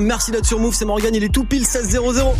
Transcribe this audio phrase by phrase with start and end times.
[0.00, 2.32] Merci d'être sur Move, c'est Morgan, il est tout pile 16-0-0.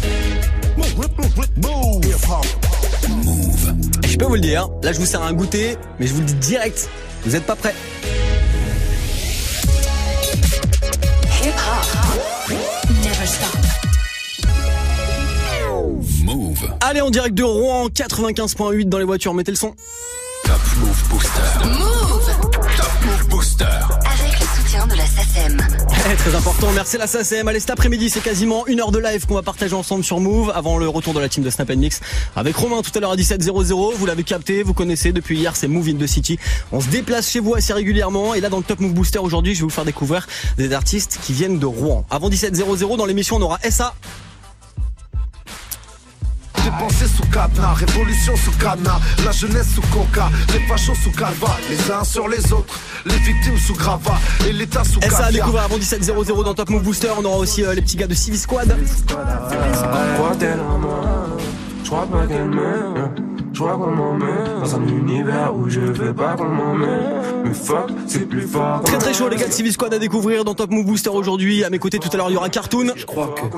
[4.07, 6.26] Je peux vous le dire, là je vous sers un goûter, mais je vous le
[6.26, 6.89] dis direct,
[7.25, 7.75] vous êtes pas prêts.
[16.22, 16.77] Move.
[16.80, 19.75] Allez, en direct de Rouen, 95.8 dans les voitures, mettez le son.
[20.45, 21.40] Top Move Booster.
[21.77, 21.97] Move
[26.19, 27.48] très important, merci la SACM.
[27.48, 30.53] Allez, cet après-midi, c'est quasiment une heure de live qu'on va partager ensemble sur Move
[30.54, 32.01] avant le retour de la team de Snap Mix
[32.35, 33.95] avec Romain tout à l'heure à 17.00.
[33.95, 36.39] Vous l'avez capté, vous connaissez depuis hier, c'est Move in the City.
[36.73, 39.55] On se déplace chez vous assez régulièrement et là, dans le Top Move Booster aujourd'hui,
[39.55, 40.27] je vais vous faire découvrir
[40.57, 42.05] des artistes qui viennent de Rouen.
[42.11, 43.95] Avant 17.00, dans l'émission, on aura SA.
[46.69, 51.57] J'ai pensé sous cadenas, révolution sous cadenas, la jeunesse sous coca, les fachos sous calva,
[51.71, 55.62] les uns sur les autres, les victimes sous grava et l'État sous SA à découvrir
[55.62, 57.09] avant 17.00 dans Top Move Booster.
[57.19, 58.69] On aura aussi euh, les petits gars de Civi Squad.
[58.69, 60.33] crois
[61.83, 63.14] Je crois pas qu'elle m'aime
[63.55, 67.89] Je crois qu'on m'emmène Dans un univers où je veux pas qu'on m'emmène Mais fuck,
[68.07, 70.70] c'est plus fort Très très chaud les gars de Civi Squad à découvrir dans Top
[70.70, 71.64] Move Booster aujourd'hui.
[71.64, 72.92] À mes côtés tout à l'heure il y aura Cartoon.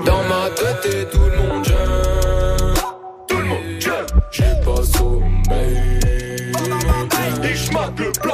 [0.07, 2.40] Dans ma tête et tout le monde j'aime
[4.41, 5.91] J'ai pas sommeil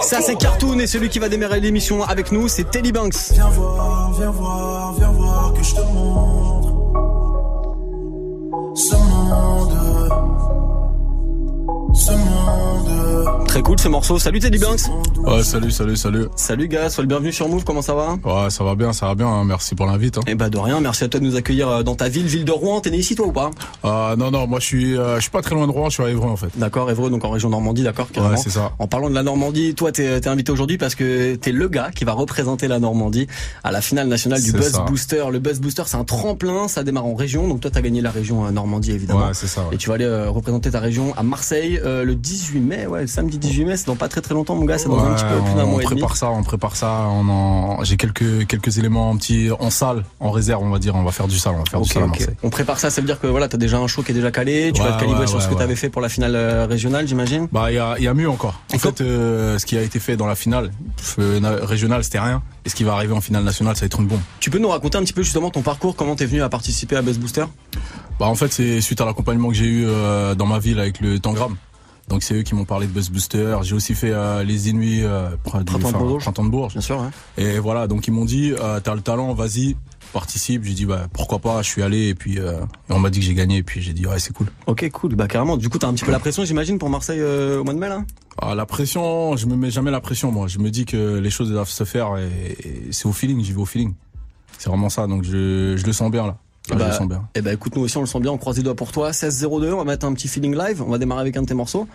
[0.03, 3.33] Ça c'est Cartoon et celui qui va démarrer l'émission avec nous c'est Telly Banks.
[3.33, 6.69] Viens voir, viens voir, viens voir que je te montre
[8.77, 10.36] ce monde.
[13.47, 14.19] Très cool ce morceau.
[14.19, 14.83] Salut Teddy Banks.
[15.17, 16.27] Ouais, salut, salut, salut.
[16.37, 18.19] Salut gars, sois le bienvenu sur Move, comment ça va?
[18.23, 20.19] Ouais, ça va bien, ça va bien, hein, merci pour l'invite.
[20.19, 20.23] Hein.
[20.27, 22.45] Eh bah de rien, merci à toi de nous accueillir euh, dans ta ville, ville
[22.45, 22.81] de Rouen.
[22.81, 23.51] T'es né ici toi ou pas?
[23.83, 25.95] Ah non, non, moi je suis, euh, je suis pas très loin de Rouen, je
[25.95, 26.49] suis à Évreux en fait.
[26.57, 28.35] D'accord, Évreux, donc en région Normandie, d'accord carrément.
[28.35, 28.73] Ouais, c'est ça.
[28.79, 31.91] En parlant de la Normandie, toi t'es t'es invité aujourd'hui parce que t'es le gars
[31.95, 33.27] qui va représenter la Normandie
[33.65, 34.83] à la finale nationale du Buzz ça.
[34.83, 35.25] Booster.
[35.33, 38.11] Le Buzz Booster c'est un tremplin, ça démarre en région, donc toi t'as gagné la
[38.11, 39.29] région euh, Normandie évidemment.
[39.29, 39.65] Ouais, c'est ça.
[39.73, 43.03] Et tu vas aller euh, représenter ta région à Marseille euh, le 18 mai, ouais,
[43.03, 45.15] le samedi 18 mai, c'est dans pas très très longtemps mon gars, c'est dans un
[45.15, 45.97] petit peu plus d'un on, mois et demi.
[46.01, 47.07] prépare ça, on prépare ça.
[47.11, 50.95] On en, j'ai quelques quelques éléments en petit en salle, en réserve, on va dire.
[50.97, 52.07] On va faire du sale, on va faire du à.
[52.07, 52.35] Marseille.
[52.43, 54.31] On prépare ça, ça veut dire que voilà, t'as déjà un show qui est déjà
[54.31, 56.67] calé, tu vas te calibrer ouais, sur ce que t'avais fait pour la finale euh,
[56.67, 57.49] régionale, j'imagine?
[57.53, 58.61] Bah, il y a, il y a mieux encore.
[58.73, 60.71] En Et fait, euh, ce qui a été fait dans la finale
[61.41, 62.43] na- régionale, c'était rien.
[62.65, 64.21] Et ce qui va arriver en finale nationale, ça va être une bombe.
[64.41, 66.97] Tu peux nous raconter un petit peu justement ton parcours, comment t'es venu à participer
[66.97, 67.45] à Best Booster?
[68.19, 71.01] Bah en fait c'est suite à l'accompagnement que j'ai eu euh, dans ma ville avec
[71.01, 71.55] le Tangram.
[72.09, 73.57] Donc c'est eux qui m'ont parlé de Buzz Booster.
[73.63, 76.23] J'ai aussi fait euh, les Inuits euh, Printemps de Bourges.
[76.23, 76.73] Printemps de Bourges.
[76.73, 77.11] Bien sûr, hein.
[77.37, 79.77] Et voilà, donc ils m'ont dit euh, t'as le talent, vas-y,
[80.13, 80.63] participe.
[80.63, 83.19] J'ai dit bah pourquoi pas, je suis allé et puis euh, et on m'a dit
[83.19, 84.47] que j'ai gagné et puis j'ai dit ouais c'est cool.
[84.67, 85.57] Ok, cool, bah carrément.
[85.57, 87.81] Du coup, t'as un petit peu la pression, j'imagine, pour Marseille euh, au mois de
[87.81, 88.05] mai là?
[88.41, 90.47] Ah, la pression, je me mets jamais la pression moi.
[90.47, 93.53] Je me dis que les choses doivent se faire et, et c'est au feeling, j'y
[93.53, 93.95] vais au feeling.
[94.59, 96.39] C'est vraiment ça, donc je, je le sens bien là.
[96.69, 97.23] Là, je bah, le sens bien.
[97.35, 99.11] Eh bah écoute, nous aussi on le sent bien, on croise les doigts pour toi.
[99.11, 101.55] 16-02, on va mettre un petit feeling live, on va démarrer avec un de tes
[101.55, 101.87] morceaux.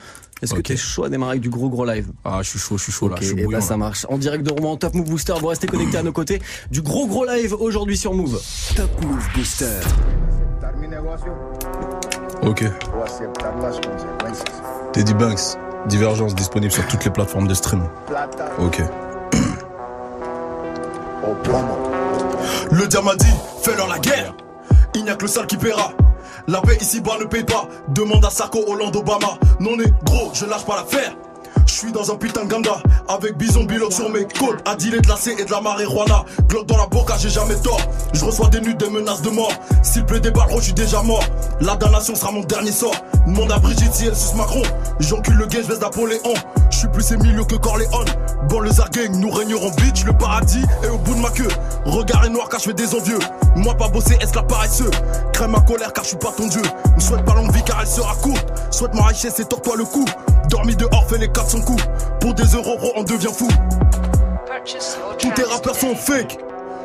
[0.41, 2.07] Est-ce que t'es chaud à démarrer avec du gros gros live?
[2.23, 3.59] Ah je suis chaud, je suis chaud là, Ok, je suis eh bouillant.
[3.59, 4.05] bah ça marche.
[4.09, 6.41] En direct de Rouen, Top Move Booster, vous restez connectés à nos côtés.
[6.71, 8.39] Du gros gros live aujourd'hui sur Move.
[8.75, 9.79] Top Move Booster.
[12.43, 12.65] Ok.
[14.93, 15.57] Teddy Banks,
[15.87, 17.83] Divergence disponible sur toutes les plateformes de stream.
[18.59, 18.81] Ok.
[22.71, 23.25] Le m'a dit,
[23.63, 24.33] fais-leur la guerre.
[24.95, 25.93] Il n'y a que le sale qui paiera.
[26.47, 27.67] La paix ici-bas ne paye pas.
[27.89, 29.37] Demande à Sarko, Hollande, Obama.
[29.59, 31.15] Non, né, gros, je lâche pas l'affaire.
[31.65, 32.55] Je suis dans un putain de
[33.07, 34.59] Avec bison bilote sur mes côtes.
[34.67, 37.79] Et de la C et de la marijuana Glock dans la boca j'ai jamais tort.
[38.13, 39.51] Je reçois des nudes des menaces de mort.
[39.81, 41.23] S'il pleut des balles je suis déjà mort.
[41.59, 42.95] La damnation sera mon dernier sort.
[43.25, 44.61] Demande à Brigitte si elle suce Macron.
[44.99, 46.33] J'encule le gay je baisse Napoléon.
[46.69, 48.09] Je suis plus milieux que Corleone.
[48.49, 50.63] Bon le Zargang nous régnerons bitch Le paradis.
[50.83, 51.47] Est au bout de ma queue
[51.85, 53.19] Regard est noir car je fais des envieux
[53.55, 54.91] Moi pas bosser est-ce la paresseux
[55.33, 56.61] Crème ma colère car je suis pas ton dieu.
[56.95, 58.45] Me souhaite pas longue vie car elle sera courte.
[58.71, 60.05] Souhaite ma richesse et tords-toi le cou
[60.49, 61.83] Dormi dehors fais les 400 coups
[62.19, 63.47] Pour des euros on devient fou
[65.17, 66.37] Tous tes rappeurs sont fake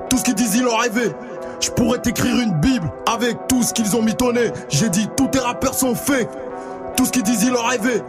[0.08, 1.12] Tout ce qu'ils disent ils ont rêvé
[1.60, 4.52] je pourrais t'écrire une bible avec tout ce qu'ils ont mitonné.
[4.68, 6.28] J'ai dit tous tes rappeurs sont fake.
[6.96, 8.02] Tout ce qu'ils disent ils ont rêvé.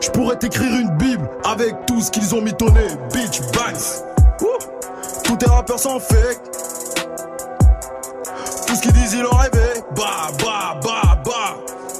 [0.00, 2.86] Je pourrais t'écrire une bible avec tout ce qu'ils ont mitonné.
[3.12, 4.04] Bitch bangs.
[5.24, 6.40] Tous tes rappeurs sont fake.
[8.66, 9.82] Tout ce qu'ils disent ils ont rêvé.
[9.96, 11.56] Bah bah bah bah.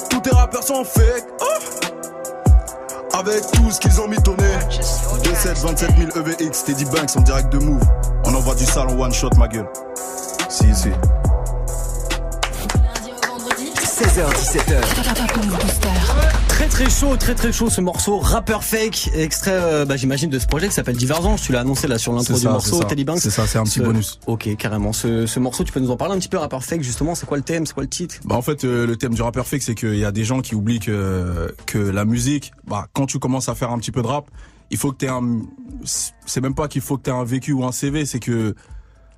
[0.09, 1.27] Tous tes rappeurs sont fake.
[1.41, 1.92] Oh.
[3.15, 4.49] Avec tout ce qu'ils ont mitonné.
[5.25, 7.83] 27 27 000 EVX, Teddy Banks en direct de Move.
[8.25, 9.69] On envoie du sale en one shot, ma gueule.
[10.49, 10.89] Si, si.
[10.89, 10.99] Lundi
[13.13, 16.42] au vendredi, 16 16h17h.
[16.63, 20.39] Très très chaud, très très chaud ce morceau Rapper Fake, extrait euh, bah, j'imagine de
[20.39, 22.85] ce projet qui s'appelle Divergence, tu l'as annoncé là sur l'intro du ça, morceau.
[22.85, 23.19] Teddy Banks.
[23.19, 24.21] C'est ça, c'est un petit Ce- bonus.
[24.29, 24.93] Ok, carrément.
[24.93, 27.27] Ce, ce morceau, tu peux nous en parler un petit peu, Rapper Fake justement, c'est
[27.27, 28.15] quoi le thème, c'est quoi le titre?
[28.25, 30.41] Bah en fait euh, le thème du rappeur fake c'est qu'il y a des gens
[30.41, 34.03] qui oublient que que la musique bah quand tu commences à faire un petit peu
[34.03, 34.27] de rap
[34.71, 35.41] il faut que tu aies un
[35.85, 38.55] c'est même pas qu'il faut que tu aies un vécu ou un CV c'est que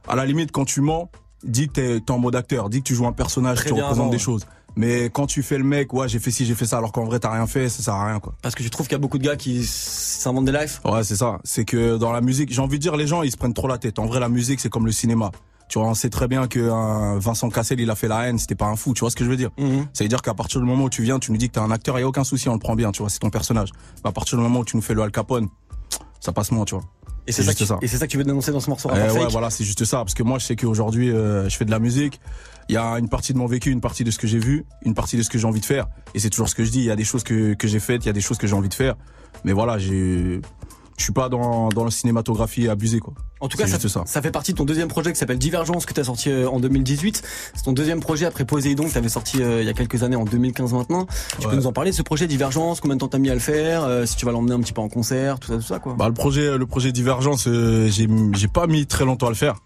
[0.08, 1.10] à la limite quand tu mens
[1.42, 4.08] dis que t'es t'es en mode acteur dis que tu joues un personnage représentes avant,
[4.08, 6.78] des choses mais quand tu fais le mec ouais j'ai fait ci j'ai fait ça
[6.78, 8.86] alors qu'en vrai t'as rien fait ça sert à rien quoi Parce que tu trouves
[8.86, 11.38] qu'il y a beaucoup de gars qui s'inventent des lives Ouais, c'est ça.
[11.44, 13.68] C'est que dans la musique, j'ai envie de dire, les gens, ils se prennent trop
[13.68, 13.98] la tête.
[13.98, 15.30] En vrai, la musique, c'est comme le cinéma.
[15.68, 18.54] Tu vois, on sait très bien que Vincent Cassel, il a fait la haine, c'était
[18.54, 18.94] pas un fou.
[18.94, 19.50] Tu vois ce que je veux dire?
[19.58, 19.86] Mhm.
[19.92, 21.60] Ça veut dire qu'à partir du moment où tu viens, tu nous dis que t'es
[21.60, 22.92] un acteur, il y a aucun souci, on le prend bien.
[22.92, 23.70] Tu vois, c'est ton personnage.
[24.04, 25.48] Mais à partir du moment où tu nous fais le Al Capone,
[26.20, 26.84] ça passe moins, tu vois.
[27.26, 29.26] Et c'est ça, et c'est ça que tu veux dénoncer dans ce morceau Eh ouais,
[29.30, 29.98] voilà, c'est juste ça.
[29.98, 32.20] Parce que moi, je sais qu'aujourd'hui, euh, je fais de la musique.
[32.68, 34.64] Il y a une partie de mon vécu, une partie de ce que j'ai vu,
[34.84, 35.86] une partie de ce que j'ai envie de faire.
[36.14, 36.78] Et c'est toujours ce que je dis.
[36.78, 38.46] Il y a des choses que, que j'ai faites, il y a des choses que
[38.46, 38.94] j'ai envie de faire.
[39.44, 40.40] Mais voilà, j'ai,
[40.96, 43.14] je suis pas dans, dans la cinématographie abusée, quoi.
[43.40, 44.04] En tout cas, ça, ça.
[44.06, 46.48] ça fait partie de ton deuxième projet qui s'appelle Divergence que tu as sorti euh,
[46.48, 47.22] en 2018.
[47.54, 50.02] C'est ton deuxième projet après Poséidon que tu avais sorti euh, il y a quelques
[50.02, 51.06] années en 2015 maintenant.
[51.38, 53.34] Tu peux nous en parler de ce projet Divergence Combien de temps t'as mis à
[53.34, 55.62] le faire euh, Si tu vas l'emmener un petit peu en concert, tout ça, tout
[55.62, 55.94] ça quoi.
[55.98, 59.36] Bah, le projet, le projet Divergence, euh, j'ai, j'ai pas mis très longtemps à le
[59.36, 59.56] faire,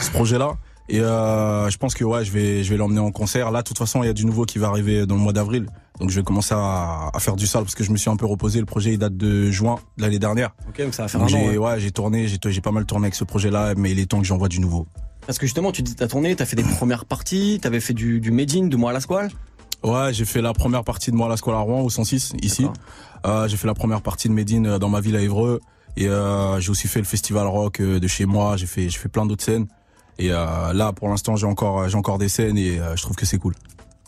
[0.00, 0.56] ce projet-là.
[0.92, 3.50] Et euh, je pense que ouais, je vais, je vais l'emmener en concert.
[3.52, 5.32] Là, de toute façon, il y a du nouveau qui va arriver dans le mois
[5.32, 5.66] d'avril.
[6.00, 8.16] Donc, je vais commencer à, à faire du sale parce que je me suis un
[8.16, 8.58] peu reposé.
[8.58, 10.50] Le projet, il date de juin de l'année dernière.
[10.68, 11.38] ok, donc ça va faire Donc, un an.
[11.38, 11.58] j'ai, ouais.
[11.58, 14.26] ouais, j'ai tourné, j'ai, pas mal tourné avec ce projet-là, mais il est temps que
[14.26, 14.86] j'envoie du nouveau.
[15.26, 18.20] Parce que justement, tu dis t'as tourné, t'as fait des premières parties, t'avais fait du,
[18.20, 19.30] du Made in, de moi à la squale.
[19.84, 22.32] Ouais, j'ai fait la première partie de moi à la Squale à Rouen au 106
[22.42, 22.66] ici.
[23.26, 25.60] Euh, j'ai fait la première partie de Médine euh, dans ma ville à Évreux
[25.96, 28.56] et euh, j'ai aussi fait le festival rock euh, de chez moi.
[28.56, 29.66] J'ai fait j'ai fait plein d'autres scènes
[30.20, 33.16] et euh, là pour l'instant j'ai encore j'ai encore des scènes et euh, je trouve
[33.16, 33.54] que c'est cool.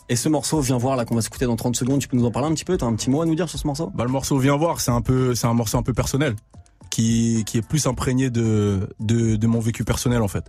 [0.09, 1.99] Et ce morceau, viens voir là qu'on va s'écouter dans 30 secondes.
[1.99, 2.75] Tu peux nous en parler un petit peu?
[2.77, 3.89] T'as un petit mot à nous dire sur ce morceau?
[3.95, 6.35] Bah le morceau Viens voir, c'est un peu c'est un morceau un peu personnel
[6.89, 10.45] qui qui est plus imprégné de de, de mon vécu personnel en fait.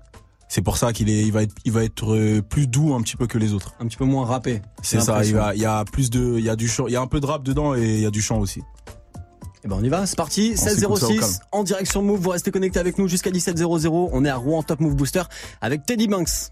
[0.48, 3.00] C'est pour ça qu'il est il va être il va être euh, plus doux un
[3.00, 3.74] petit peu que les autres.
[3.80, 4.60] Un petit peu moins rappé.
[4.82, 5.36] C'est ça, il, l'impression.
[5.38, 7.06] va- il y a plus de il y a du chant, il y a un
[7.06, 8.60] peu de rap dedans et il y a du chant aussi.
[9.64, 10.52] Eh ben on y va, c'est parti.
[10.54, 11.32] On s'écoute ça au 1606 calme.
[11.52, 12.20] en direction Move.
[12.20, 13.66] Vous restez connectés avec nous jusqu'à 1700.
[14.12, 15.22] On est à Rouen Top Move Booster
[15.62, 16.50] avec Teddy Banks.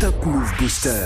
[0.00, 1.04] Top Move Booster.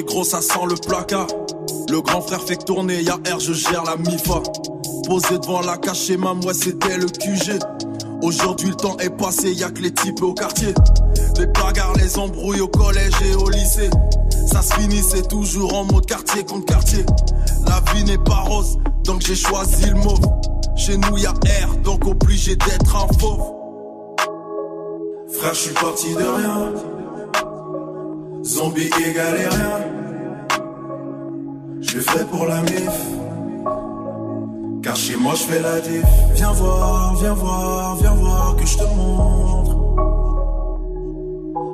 [0.00, 1.26] Négro, ça sent le placard.
[1.90, 4.42] Le grand frère fait tourner, y'a R, je gère la MIFA.
[5.06, 7.58] Posé devant la cachée, ma ouais, c'était le QG.
[8.22, 10.74] Aujourd'hui, le temps est passé, y'a que les types au quartier.
[11.38, 13.90] Les bagarres, les embrouilles au collège et au lycée.
[14.46, 17.04] Ça se finissait toujours en mode quartier contre quartier.
[17.66, 20.26] La vie n'est pas rose, donc j'ai choisi le mauve.
[20.76, 23.52] Chez nous, y'a R, donc obligé d'être un fauve.
[25.38, 26.72] Frère, je suis parti de rien.
[28.42, 29.50] Zombie et rien.
[31.80, 32.98] Je ferai pour la mif.
[34.82, 36.04] Car chez moi je fais la diff.
[36.34, 39.76] Viens voir, viens voir, viens voir que je te montre.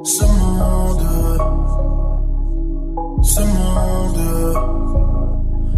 [0.04, 1.02] Ce monde.
[3.22, 3.86] Ce monde.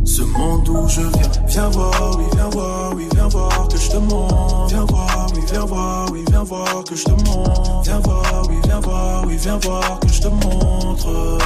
[0.05, 1.31] Ce monde où je viens.
[1.47, 4.67] Viens voir, oui, viens voir, oui, viens voir que je te montre.
[4.69, 7.83] Viens voir, oui, viens voir, oui, viens voir que je te montre.
[7.85, 11.39] Viens voir, oui, viens voir, oui, viens voir que je te montre.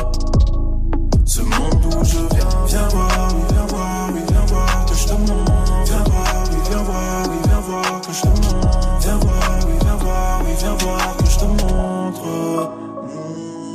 [1.25, 5.07] Ce monde où je viens, viens voir, oui, viens voir, oui, viens voir que je
[5.07, 5.53] te montre.
[5.85, 8.79] Viens voir, oui, viens voir, oui, viens voir que je te montre.
[9.01, 12.73] Viens voir, oui, viens voir, oui, viens voir que je te montre.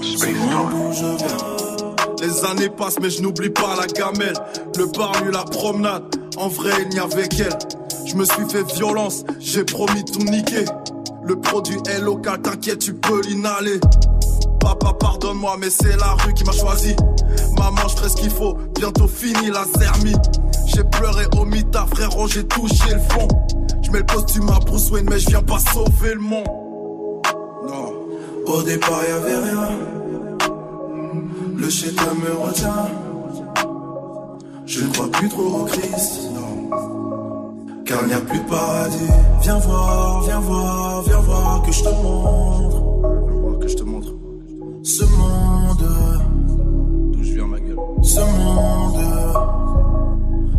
[0.02, 1.67] Ce monde où je viens.
[2.22, 4.36] Les années passent, mais je n'oublie pas la gamelle.
[4.78, 6.04] Le bar, lui, la promenade.
[6.38, 7.58] En vrai, il n'y avait qu'elle.
[8.06, 10.66] Je me suis fait violence, j'ai promis tout niquer.
[11.24, 13.80] Le produit est local, t'inquiète, tu peux l'inhaler.
[14.60, 16.96] Papa, pardonne-moi, mais c'est la rue qui m'a choisi.
[17.58, 20.16] Maman, je ferai ce qu'il faut, bientôt fini la zermie.
[20.74, 23.28] J'ai pleuré au mita, frérot, j'ai touché le fond.
[23.84, 26.48] Je mets le costume à Bruce Wayne, mais je viens pas sauver le monde.
[27.68, 27.94] Non.
[28.48, 29.97] Au départ, y avait rien.
[31.58, 32.86] Le chétan me retient.
[34.68, 36.70] Je ne crois plus trop au Christ, non.
[37.84, 39.10] Car il n'y a plus de paradis.
[39.42, 42.78] Viens voir, viens voir, viens voir que je te montre.
[43.28, 44.08] Viens voir que je te montre.
[44.84, 45.88] Ce monde.
[47.14, 47.78] D'où je viens, ma gueule.
[48.04, 49.02] Ce monde.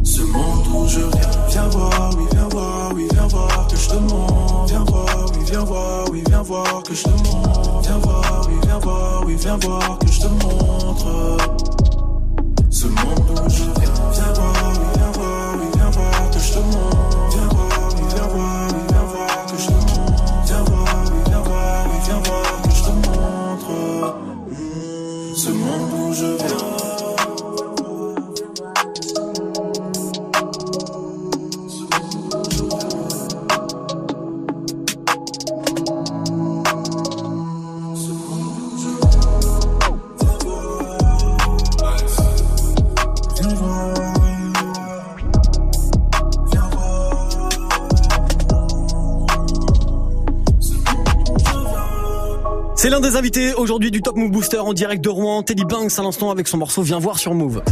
[0.02, 1.46] Ce monde où je viens.
[1.48, 4.64] Viens voir, oui, viens voir, oui, viens voir que je te montre.
[4.66, 7.80] Viens voir viens voir, oui, viens voir que je te montre.
[7.82, 11.36] Viens voir, oui, viens voir, oui, viens voir que je te montre.
[12.70, 13.27] Ce monde
[53.18, 56.46] Invités aujourd'hui du Top Move Booster en direct de Rouen, Teddy Banks à l'instant avec
[56.46, 57.64] son morceau Viens voir sur Move.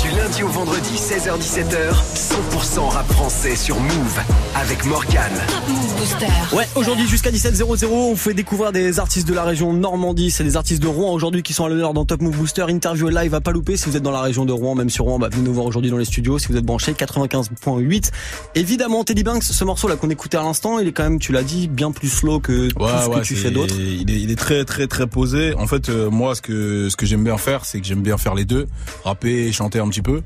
[0.00, 4.20] Du lundi au vendredi, 16h-17h, 100% rap français sur Move
[4.54, 5.30] avec Morgan.
[5.46, 6.26] Top Move Booster.
[6.54, 10.56] Ouais, aujourd'hui jusqu'à 17h00, on fait découvrir des artistes de la région Normandie, c'est des
[10.56, 13.40] artistes de Rouen aujourd'hui qui sont à l'honneur dans Top Move Booster, interview live à
[13.40, 15.42] pas louper si vous êtes dans la région de Rouen, même sur Rouen, bah, venez
[15.42, 18.10] nous voir aujourd'hui dans les studios si vous êtes branché 95.8.
[18.54, 21.32] Évidemment, Teddy Banks, ce morceau là qu'on écoutait à l'instant, il est quand même, tu
[21.32, 23.74] l'as dit, bien plus slow que tout ce que tu fais d'autre.
[23.78, 25.54] Il est, il est très très très posé.
[25.54, 28.18] En fait, euh, moi, ce que ce que j'aime bien faire, c'est que j'aime bien
[28.18, 28.66] faire les deux,
[29.04, 30.22] rapper et chanter un petit peu.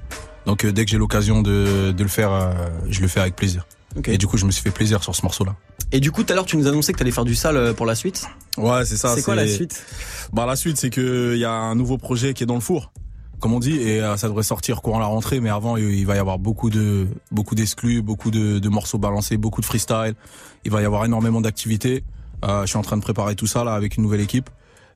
[0.47, 2.53] Donc euh, dès que j'ai l'occasion de, de le faire, euh,
[2.89, 3.67] je le fais avec plaisir.
[4.05, 5.57] Et du coup, je me suis fait plaisir sur ce morceau-là.
[5.93, 7.73] Et du coup, tout à l'heure, tu nous annonçais que t'allais faire du sale euh,
[7.73, 8.27] pour la suite.
[8.59, 9.15] Ouais, c'est ça.
[9.15, 9.83] C'est quoi la suite?
[10.33, 12.61] Bah la suite, c'est que il y a un nouveau projet qui est dans le
[12.61, 12.93] four,
[13.41, 15.41] comme on dit, et euh, ça devrait sortir courant la rentrée.
[15.41, 18.99] Mais avant, il il va y avoir beaucoup de beaucoup d'exclus, beaucoup de, de morceaux
[18.99, 20.15] balancés, beaucoup de freestyle.
[20.65, 22.05] Il va y avoir énormément d'activités.
[22.45, 24.51] Euh, je suis en train de préparer tout ça là avec une nouvelle équipe,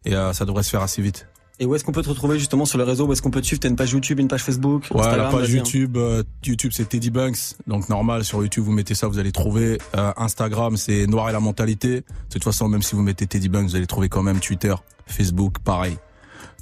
[0.04, 1.26] et euh, ça devrait se faire assez vite.
[1.62, 3.06] Et où est-ce qu'on peut te retrouver justement sur les réseaux?
[3.06, 3.60] Où est-ce qu'on peut te suivre?
[3.60, 5.58] T'as une page YouTube, une page Facebook Ouais, Instagram, la page hein.
[5.58, 9.30] YouTube, euh, YouTube c'est Teddy Banks, donc normal sur YouTube vous mettez ça, vous allez
[9.30, 9.78] trouver.
[9.96, 12.00] Euh, Instagram c'est Noir et la mentalité.
[12.00, 14.74] De toute façon, même si vous mettez Teddy Banks, vous allez trouver quand même Twitter,
[15.06, 15.98] Facebook, pareil.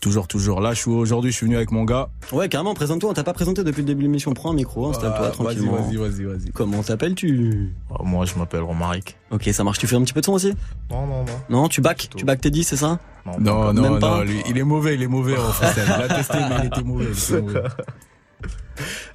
[0.00, 0.60] Toujours, toujours.
[0.62, 2.08] Là, je suis aujourd'hui, je suis venu avec mon gars.
[2.32, 3.10] Ouais, carrément, présente-toi.
[3.10, 4.32] On t'a pas présenté depuis le début de l'émission.
[4.32, 5.72] Prends un micro, installe-toi Ah, tranquillement.
[5.72, 6.50] Vas-y, vas-y, vas-y.
[6.52, 9.16] Comment t'appelles-tu Oh, Moi, je m'appelle Romaric.
[9.30, 9.78] Ok, ça marche.
[9.78, 10.54] Tu fais un petit peu de son aussi
[10.90, 11.32] Non, non, non.
[11.62, 12.98] Non, tu back Tu back Teddy, c'est ça
[13.38, 15.40] Non, non, Même pas non, lui, il est mauvais, il est mauvais en.
[15.76, 17.04] Il l'a testé, mais il était mauvais.
[17.04, 17.60] il était mauvais.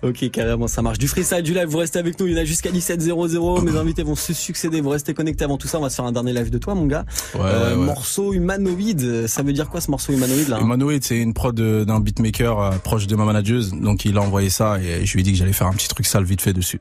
[0.04, 0.98] Ok, carrément, ça marche.
[0.98, 2.28] Du freestyle, du live, vous restez avec nous.
[2.28, 3.64] Il y en a jusqu'à 17.00.
[3.64, 4.82] Mes invités vont se succéder.
[4.82, 5.80] Vous restez connectés avant tout ça.
[5.80, 7.06] On va se faire un dernier live de toi, mon gars.
[7.34, 7.86] Ouais, Euh, ouais.
[7.86, 9.28] Morceau humanoïde.
[9.28, 10.62] Ça veut dire quoi ce morceau humanoïde là hein?
[10.62, 13.72] Humanoid, c'est une prod d'un beatmaker euh, proche de ma manageuse.
[13.74, 15.88] Donc il a envoyé ça et je lui ai dit que j'allais faire un petit
[15.88, 16.80] truc sale vite fait dessus.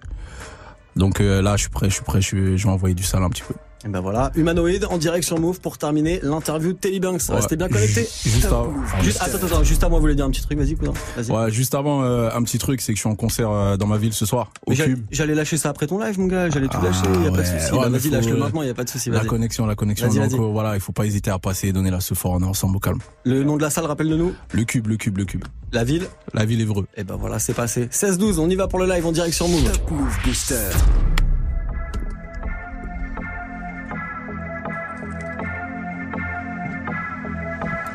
[0.97, 3.31] Donc euh, là, je suis prêt, je suis prêt, je vais envoyer du sale un
[3.31, 3.55] petit peu.
[3.87, 7.21] Et ben voilà, humanoïde en direct sur Move pour terminer l'interview de Teddy Banks.
[7.29, 7.35] Ouais.
[7.37, 8.09] Restez bien connectés.
[8.25, 8.73] Juste avant.
[9.03, 10.93] Juste, attends, attends, juste avant, vous voulez dire un petit truc, vas-y, cousin.
[11.17, 11.31] Vas-y.
[11.31, 13.87] Ouais, juste avant, euh, un petit truc, c'est que je suis en concert euh, dans
[13.87, 15.05] ma ville ce soir, au j'allais- Cube.
[15.11, 16.49] J'allais lâcher ça après ton live, mon gars.
[16.49, 17.01] J'allais tout Ah, lâcher.
[17.23, 17.73] Y a pas de souci.
[17.73, 18.63] Ouais, Bah, vas-y, lâche-le maintenant.
[18.63, 19.11] Y a pas de souci.
[19.11, 20.09] La connexion, la connexion.
[20.09, 20.41] Vas-y, Donc vas-y.
[20.41, 22.33] euh, voilà, il faut pas hésiter à passer et donner la ce fort.
[22.33, 23.01] On est ensemble au calme.
[23.25, 24.33] Le nom de la salle, rappelle-le-nous.
[24.53, 25.45] Le Cube, le Cube, le Cube.
[25.73, 26.07] La ville.
[26.33, 26.87] La ville Évreux.
[26.97, 27.89] Et ben voilà, c'est passé.
[27.91, 29.71] 16-12, on y va pour le live en direct sur Move.
[29.91, 30.55] Move Booster.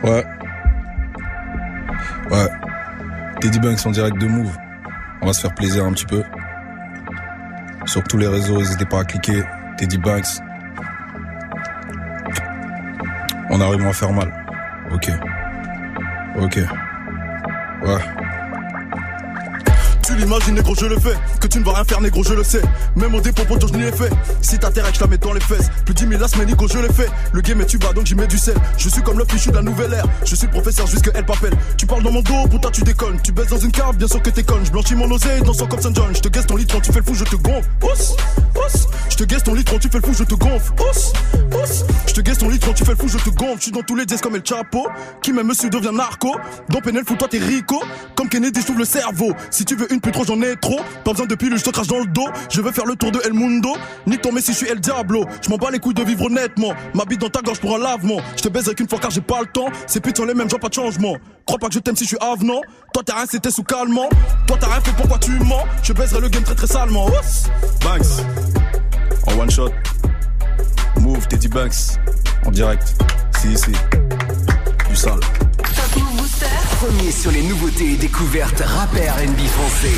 [0.10, 0.26] Ouais.
[2.32, 2.48] Ouais.
[3.42, 4.58] Teddy Banks en direct de Move.
[5.22, 6.24] On va se faire plaisir un petit peu.
[7.86, 9.44] Sur tous les réseaux, n'hésitez pas à cliquer.
[9.78, 10.42] Teddy Banks.
[13.52, 14.34] On arrive à faire mal.
[14.92, 15.12] Ok.
[16.38, 16.60] Ok.
[17.84, 18.02] Ouais.
[20.10, 21.16] Tu l'imagines, négro, je le fais.
[21.40, 22.64] Que tu ne vas rien faire, négro, je le sais.
[22.96, 24.10] Même au dépôt, poteau, je n'y ai fait.
[24.42, 25.70] Si t'intéresse, je la mets dans les fesses.
[25.86, 27.08] Plus 10 000 la semaine, négro, je le fais.
[27.32, 28.56] Le game est tu vas, donc j'y mets du sel.
[28.80, 30.06] Je suis comme le fichu de la nouvelle ère.
[30.26, 31.54] Je suis professeur jusque elle m'appelle.
[31.78, 33.20] Tu parles dans mon dos, putain, tu déconnes.
[33.24, 34.66] Tu baisses dans une cave, bien sûr que t'es conne.
[34.66, 36.10] Je blanchis mon oseille dans son comme Saint John.
[36.16, 37.70] Je te guesse ton litron, tu fais le fou, je te gonfle.
[37.84, 38.16] Os,
[38.56, 38.88] os.
[39.10, 40.74] Je te guesse ton litron, tu fais le fou, je te gonfle.
[40.90, 41.14] Os,
[41.54, 41.86] os.
[42.08, 43.58] Je te guesse ton litron, tu fais le fou, je te gonfle.
[43.58, 44.88] Je suis dans tous les dièses comme El Chapo.
[45.22, 46.36] Qui même monsieur devient narco.
[46.70, 47.80] Dans Penel, fous-toi, t'es rico.
[48.16, 49.34] Comme Kennedy, le cerveau.
[49.52, 50.80] Si tu veux une plus trop, j'en ai trop.
[51.04, 52.28] Pas besoin de pilule, je te crache dans le dos.
[52.50, 53.76] Je veux faire le tour de El Mundo.
[54.08, 55.26] Nique ton Messi, je suis El Diablo.
[55.42, 56.74] Je m'en bats les couilles de vivre honnêtement.
[56.94, 58.18] Ma bite dans ta gorge pour un lavement.
[58.36, 59.68] Je te baiserai qu'une fois car j'ai pas le temps.
[59.88, 61.16] Ces putes sont les mêmes, genre pas de changement.
[61.46, 62.62] Crois pas que je t'aime si je suis avenant.
[62.94, 64.10] Toi t'as rien, c'était sous calmant.
[64.48, 65.64] Toi t'as rien fait, pourquoi tu mens?
[65.84, 67.08] Je baiserai le game très très salement.
[67.08, 67.50] Oups.
[67.84, 68.26] Banks.
[69.28, 69.72] En one shot.
[71.00, 71.98] Move, Teddy Banks.
[72.46, 72.96] En direct.
[73.42, 73.72] Si, si.
[74.90, 75.20] Du sale.
[76.82, 79.92] Move premier sur les nouveautés et découvertes rappeurs R&B français.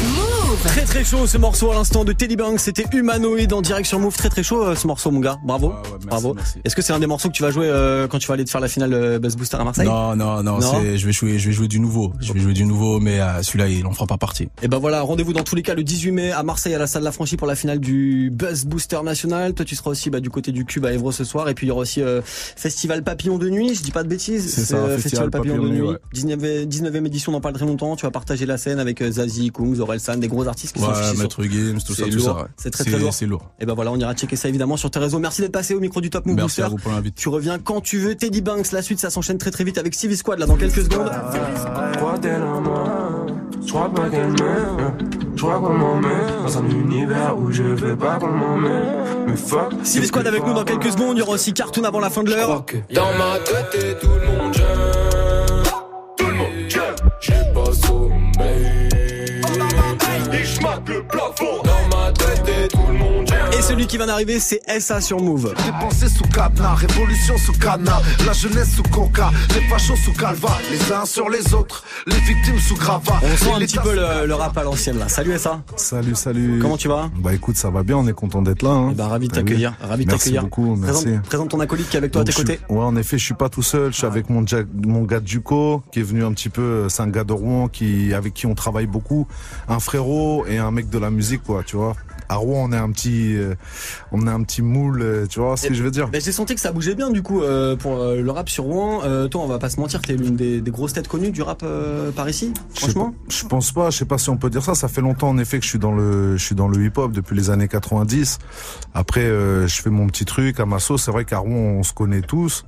[0.66, 4.00] Très très chaud ce morceau à l'instant de Teddy Banks, c'était Humanoid en direct sur
[4.00, 6.36] Move, très très chaud euh, ce morceau mon gars, bravo, Ouais, ouais, merci, bravo.
[6.64, 8.46] Est-ce que c'est un des morceaux que tu vas jouer euh, quand tu vas aller
[8.46, 9.86] te faire la finale euh, Buzz Booster à Marseille?
[9.86, 12.14] Non, non, non, Non c'est, je vais jouer, je vais jouer du nouveau.
[12.20, 14.50] Je vais jouer du nouveau, mais euh, celui-là, il en fera pas partie.
[14.62, 16.88] Et ben voilà, rendez-vous dans tous les cas le 18 mai à Marseille à la
[16.88, 19.54] salle La Franchie pour la finale du Buzz Booster National.
[19.54, 21.68] Toi tu seras aussi bah, du côté du Cube à Évro ce soir et puis
[21.68, 24.66] il y aura aussi euh, Festival Papillon de nuit, je dis pas de bêtises, C'est
[24.66, 25.98] ça, euh, Festival Papillon de nuit, ouais.
[26.14, 29.52] 19e, 19e édition dans pas très longtemps, tu vas partager la scène avec euh, Zazie,
[29.52, 32.18] Kungs, Orelsan, des gros artistes qui sont Ouais, sur Maître Games, tout ça, C'est tout
[32.18, 32.34] lourd, ça.
[32.36, 32.48] ouais.
[32.58, 33.14] c'est très, très lourd.
[33.14, 33.52] C'est lourd.
[33.60, 35.20] Et ben voilà, on ira checker ça évidemment sur tes réseaux.
[35.20, 36.64] Merci d'être passé au micro du Top Move Merci Booster.
[36.64, 37.16] à vous pour l'invite.
[37.16, 38.16] Tu reviens quand tu veux.
[38.16, 40.84] Teddy Banks, la suite, ça s'enchaîne très très vite avec Stevie Squad là dans quelques
[40.84, 41.12] secondes.
[42.00, 43.26] Quoi t'es la main
[43.66, 44.94] Je crois pas qu'elle m'aime
[45.36, 49.74] Je crois qu'on m'emmène Dans un univers où je veux pas qu'on m'emmène Mais fuck
[49.84, 51.18] Stevie Squad avec nous dans quelques secondes.
[51.18, 52.66] Il y aura aussi Cartoon avant la fin de l'heure.
[52.94, 55.21] Dans ma tête et tout le monde j'aime
[57.22, 58.90] J'ai pas sommeil
[60.34, 60.60] Et je
[60.92, 61.71] le plafond
[63.72, 65.54] celui qui vient d'arriver, c'est SA sur Move.
[65.66, 70.92] Dépensé sous cadenas, révolution sous cadenas, la jeunesse sous coca, les fachos sous calva, les
[70.92, 73.22] uns sur les autres, les victimes sous gravat.
[73.24, 75.08] On sent un petit peu le, le rap à l'ancienne là.
[75.08, 75.62] Salut SA.
[75.78, 76.60] Salut, salut.
[76.62, 78.72] Comment tu vas Bah écoute, ça va bien, on est content d'être là.
[78.72, 78.90] Hein.
[78.92, 79.74] Eh ben, ravi de vu t'accueillir.
[79.80, 80.44] Ravi de Merci t'accueillir.
[80.44, 81.04] beaucoup, merci.
[81.06, 82.60] Présente, présente ton acolyte qui est avec toi à tes côtés.
[82.68, 83.94] suis- ouais, en effet, je suis pas tout seul.
[83.94, 86.90] Je suis avec mon, Jack- mon gars Duco, qui est venu un petit peu.
[86.90, 89.28] C'est un gars de Rouen qui, avec qui on travaille beaucoup.
[89.70, 91.96] Un frérot et un mec de la musique, quoi, tu vois.
[92.32, 93.56] À Rouen, on est un petit, euh,
[94.14, 96.08] on est un petit moule, euh, tu vois ce que je veux dire.
[96.08, 98.64] Ben, j'ai senti que ça bougeait bien du coup euh, pour euh, le rap sur
[98.64, 99.02] Rouen.
[99.30, 101.66] Toi, on va pas se mentir, t'es l'une des, des grosses têtes connues du rap
[102.16, 102.54] par ici.
[102.74, 103.14] Franchement.
[103.28, 104.76] Je pense pas, je sais pas si on peut dire ça.
[104.76, 107.12] Ça fait longtemps en effet que je suis dans le, je suis dans le hip-hop
[107.12, 108.40] depuis les années 90.
[108.94, 111.04] Après, je fais mon petit truc à ma sauce.
[111.04, 112.64] C'est vrai qu'à Rouen, on se connaît tous.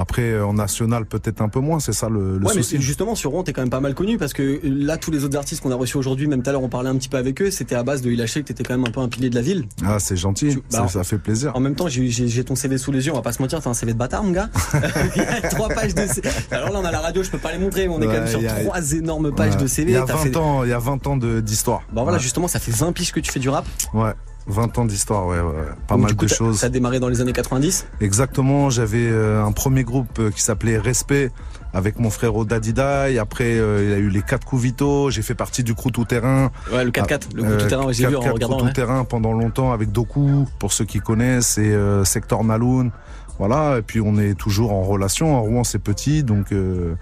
[0.00, 1.80] Après, euh, en national, peut-être un peu moins.
[1.80, 2.80] C'est ça le, le Ouais, mais souci.
[2.80, 5.36] justement sur Rouen, t'es quand même pas mal connu parce que là, tous les autres
[5.36, 7.42] artistes qu'on a reçus aujourd'hui, même tout à l'heure, on parlait un petit peu avec
[7.42, 7.50] eux.
[7.50, 9.40] C'était à base de Ilaché que t'étais quand même un peu un pilier de la
[9.42, 9.66] ville.
[9.84, 10.50] Ah, c'est gentil.
[10.50, 11.52] Tu- bah, ça fait plaisir.
[11.56, 13.70] En même temps, j'ai- ton CV sous les yeux, on va pas se mentir, t'as
[13.70, 14.48] un CV de bâtard, mon gars.
[15.16, 16.28] Il y a trois pages de CV.
[16.50, 18.12] Alors là, on a la radio, je peux pas les montrer, mais on est quand
[18.12, 19.62] même sur a- trois énormes pages Ouais.
[19.62, 19.90] de CV.
[19.92, 21.82] Il y a T'as 20 fait- ans, il y a 20 ans d'histoire.
[21.92, 23.66] Bon voilà, justement, ça fait 20 piges que tu fais du rap.
[23.94, 24.12] Ouais.
[24.48, 25.52] 20 ans d'histoire, ouais, ouais.
[25.86, 26.60] Pas Donc, mal coup, de choses.
[26.60, 27.86] T'as démarré dans les années 90.
[28.00, 31.30] Exactement, j'avais euh, un premier groupe euh, qui s'appelait Respect
[31.74, 33.18] avec mon frère Dadidaï.
[33.18, 35.10] Après, euh, il y a eu les 4 coups Vito.
[35.10, 36.50] J'ai fait partie du crew tout terrain.
[36.72, 38.56] Ouais, le 4-4, le coup Euh, tout terrain, ouais, j'ai vu en 4-4 regardant.
[38.56, 38.68] crew ouais.
[38.70, 42.90] tout terrain pendant longtemps avec Doku, pour ceux qui connaissent, et euh, Sector Naloun.
[43.38, 45.36] Voilà, et puis on est toujours en relation.
[45.36, 46.94] En Rouen, c'est petit, donc euh,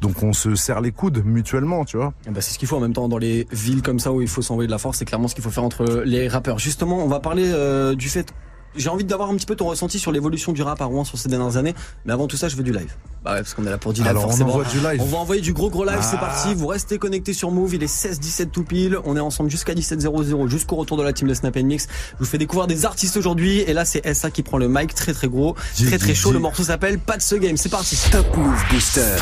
[0.00, 2.12] donc on se serre les coudes mutuellement, tu vois.
[2.26, 4.28] Ben, c'est ce qu'il faut en même temps dans les villes comme ça où il
[4.28, 4.98] faut s'envoyer de la force.
[4.98, 6.58] C'est clairement ce qu'il faut faire entre les rappeurs.
[6.58, 8.34] Justement, on va parler euh, du fait.
[8.76, 11.18] J'ai envie d'avoir un petit peu ton ressenti sur l'évolution du rap à Rouen sur
[11.18, 11.74] ces dernières années.
[12.04, 12.92] Mais avant tout ça, je veux du live.
[13.24, 14.10] Bah ouais, parce qu'on est là pour du live.
[14.10, 14.50] Alors on forcément.
[14.50, 15.00] envoie du live.
[15.02, 16.20] On va envoyer du gros gros live, c'est Ah.
[16.20, 16.54] parti.
[16.54, 18.98] Vous restez connectés sur Move, il est 16-17 tout pile.
[19.04, 21.88] On est ensemble jusqu'à 17-00, jusqu'au retour de la team de Snap Mix.
[22.14, 23.60] Je vous fais découvrir des artistes aujourd'hui.
[23.60, 26.32] Et là, c'est SA qui prend le mic, très très gros, très très chaud.
[26.32, 27.56] Le morceau s'appelle Pas de ce game.
[27.56, 27.98] C'est parti.
[28.12, 29.16] Top Move Booster.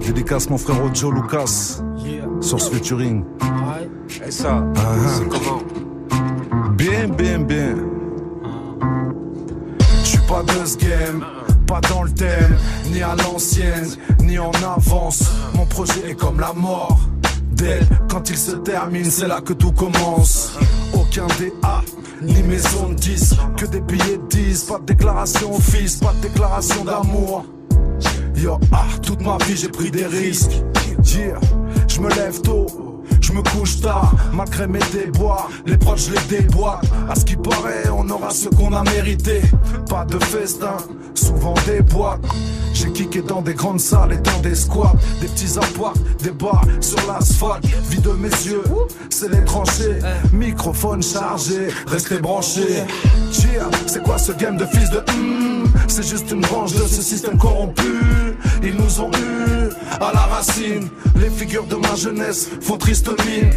[0.00, 1.80] Dédicace mon frère Joe Lucas
[2.40, 3.24] sur ce featuring.
[4.26, 4.96] Et ça, Ah, ah.
[5.18, 5.62] c'est comment
[6.72, 7.76] Bien, bien, bien.
[10.30, 11.24] Pas de ce game,
[11.66, 12.56] pas dans le thème,
[12.92, 13.88] ni à l'ancienne,
[14.20, 15.24] ni en avance.
[15.54, 17.00] Mon projet est comme la mort.
[17.50, 20.52] Dès quand il se termine, c'est là que tout commence.
[20.94, 21.82] Aucun DA,
[22.22, 24.62] ni maison de 10, que des billets de 10.
[24.66, 27.44] Pas de déclaration fils, pas de déclaration d'amour.
[28.36, 30.62] Yo, ah, toute ma vie j'ai pris des risques.
[31.06, 31.40] Yeah,
[31.88, 32.89] je me lève tôt.
[33.20, 36.84] Je me couche tard, malgré mes déboires, les proches les déboîte.
[37.08, 39.42] À ce qui paraît, on aura ce qu'on a mérité.
[39.88, 40.76] Pas de festin,
[41.14, 42.20] souvent des boîtes.
[42.72, 46.64] J'ai kické dans des grandes salles et dans des squats, des petits apparts, des bars
[46.80, 47.66] sur l'asphalte.
[47.90, 48.62] Vie de mes yeux,
[49.10, 49.98] c'est les tranchées.
[50.32, 52.84] Microphone chargé, restez branchés.
[53.52, 57.02] Yeah, c'est quoi ce game de fils de hum C'est juste une branche de ce
[57.02, 58.29] système corrompu.
[58.62, 59.70] Ils nous ont eu
[60.00, 60.88] à la racine.
[61.16, 63.50] Les figures de ma jeunesse font triste mine.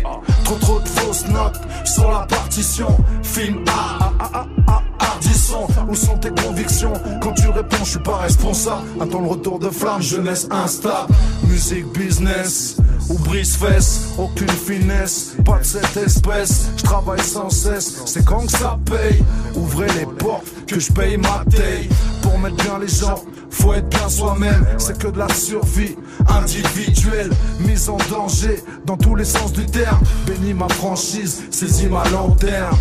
[0.44, 2.98] Trop trop de fausses notes sur la partition.
[3.22, 5.68] Film A, A, A, A, A, Ardisson.
[5.90, 6.94] Où sont tes convictions?
[7.22, 8.84] Quand tu réponds, je suis pas responsable.
[9.00, 11.14] Attends le retour de flamme, jeunesse instable.
[11.48, 12.78] Musique business
[13.10, 16.70] ou brise-fesse, aucune finesse, pas de cette espèce.
[16.78, 19.22] Je travaille sans cesse, c'est quand que ça paye?
[19.56, 21.90] Ouvrez les portes, que je paye ma taille.
[22.22, 23.16] Pour mettre bien les gens,
[23.54, 24.66] faut être bien soi-même.
[24.78, 25.96] C'est que de la survie
[26.28, 30.00] individuelle, mise en danger dans tous les sens du terme.
[30.26, 32.78] Bénis ma franchise, saisis ma lanterne.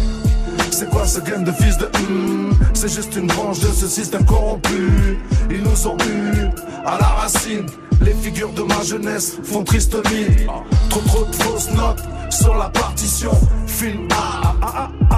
[0.71, 4.25] C'est quoi ce game de fils de hum C'est juste une branche de ce système
[4.25, 5.19] corrompu.
[5.51, 6.49] Ils nous ont eu
[6.85, 7.67] à la racine.
[8.01, 10.49] Les figures de ma jeunesse font triste mine.
[10.89, 13.33] Trop trop de fausses notes sur la partition.
[13.67, 15.12] Film ah, ah, ah,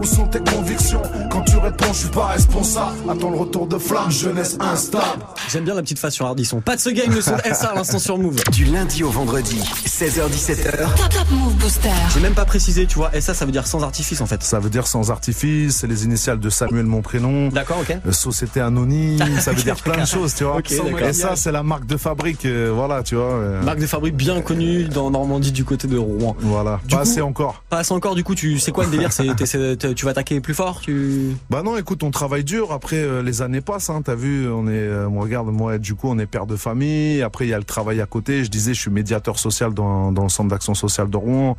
[0.00, 2.96] Où sont tes convictions Quand tu réponds, je suis pas responsable.
[3.10, 5.22] Attends le retour de flamme, jeunesse instable.
[5.50, 6.60] J'aime bien la petite face sur Ardisson.
[6.60, 8.36] Pas de ce game, le son de SA à l'instant sur Move.
[8.52, 11.90] Du lundi au vendredi, 16h17h, Top Top Move Booster.
[12.14, 13.10] J'ai même pas précisé, tu vois.
[13.20, 14.42] SA, ça veut dire sans artifice en fait.
[14.42, 17.48] Ça veut dire sans artifice, c'est les initiales de Samuel, mon prénom.
[17.48, 17.96] D'accord, ok.
[18.06, 20.56] Euh, Société anonyme, ça veut dire plein de choses, tu vois.
[20.58, 21.08] Ok, d'accord.
[21.08, 23.24] Et ça, c'est la marque de fabrique, euh, voilà, tu vois.
[23.24, 26.36] euh, Marque de fabrique bien connue dans Normandie du côté de Rouen.
[26.40, 27.62] Voilà, Du pas coup- assez encore.
[27.68, 30.80] Pas assez encore, du coup, tu sais quoi le délire Tu vas attaquer plus fort
[30.80, 31.36] tu...
[31.50, 32.72] Bah non, écoute, on travaille dur.
[32.72, 33.90] Après, euh, les années passent.
[33.90, 37.22] Hein, T'as vu, on est, euh, regarde, moi, du coup, on est père de famille.
[37.22, 38.44] Après, il y a le travail à côté.
[38.44, 41.56] Je disais, je suis médiateur social dans, dans le centre d'action sociale de Rouen.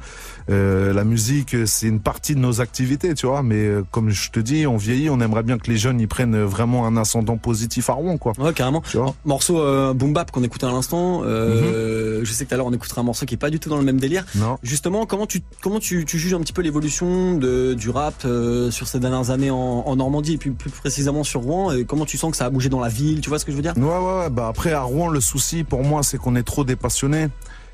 [0.50, 3.44] Euh, la musique, c'est une partie de nos activités, tu vois.
[3.44, 5.10] Mais comme je te dis, on vieillit.
[5.10, 8.34] On aimerait bien que les jeunes y prennent vraiment un ascendant positif à Rouen, quoi.
[8.38, 8.84] Ouais, carrément.
[9.26, 11.22] Morceau euh, Boom Bap qu'on écoutait à l'instant.
[11.24, 13.60] Euh, Je sais que tout à l'heure on écoutera un morceau qui est pas du
[13.60, 14.26] tout dans le même délire.
[14.36, 14.58] Non.
[14.64, 18.72] Justement, comment tu comment tu, tu juges un petit peu l'évolution de du rap euh,
[18.72, 22.18] sur ces dernières années en, Normandie et puis plus précisément sur Rouen et Comment tu
[22.18, 23.74] sens que ça a bougé dans la ville Tu vois ce que je veux dire?
[23.78, 24.30] Ouais, ouais, ouais.
[24.30, 27.28] Bah après, à Rouen, le souci pour moi, c'est qu'on est trop dépassionnés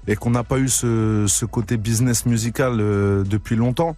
[0.08, 3.96] et qu'on n'a pas eu ce, ce côté business musical euh, depuis longtemps.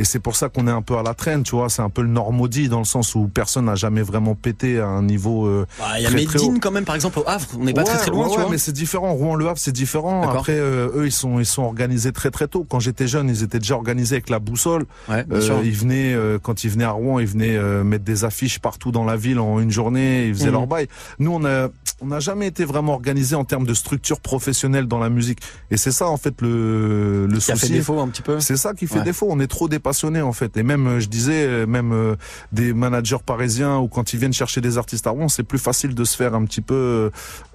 [0.00, 1.68] Et c'est pour ça qu'on est un peu à la traîne, tu vois.
[1.68, 4.86] C'est un peu le Normandie dans le sens où personne n'a jamais vraiment pété à
[4.86, 5.46] un niveau.
[5.46, 7.46] euh, Bah, Il y a très, Medine quand même par exemple au Havre.
[7.60, 8.50] On n'est pas Ouais, très très loin, ouais, tu ouais, vois.
[8.50, 9.12] mais c'est différent.
[9.12, 10.22] Rouen Le Havre, c'est différent.
[10.26, 12.64] Après, euh, eux, ils sont ils sont organisés très très tôt.
[12.66, 14.86] Quand j'étais jeune, ils étaient déjà organisés avec la boussole.
[15.10, 18.58] Ouais, Euh, ils venaient euh, quand ils venaient à Rouen, ils venaient mettre des affiches
[18.58, 20.26] partout dans la ville en une journée.
[20.28, 20.52] Ils faisaient Mhm.
[20.52, 20.88] leur bail.
[21.18, 21.68] Nous, on a
[22.00, 25.40] on n'a jamais été vraiment organisé en termes de structure professionnelle dans la musique.
[25.70, 27.72] Et c'est ça en fait le le Qui a fait souci.
[27.72, 28.40] défaut un petit peu.
[28.40, 29.04] C'est ça qui fait Ouais.
[29.04, 29.26] défaut.
[29.30, 30.56] On est trop dépassionnés en fait.
[30.56, 32.16] Et même, euh, je disais, euh, même euh,
[32.52, 35.94] des managers parisiens ou quand ils viennent chercher des artistes à Rouen, c'est plus facile
[35.94, 37.10] de se faire un petit peu euh,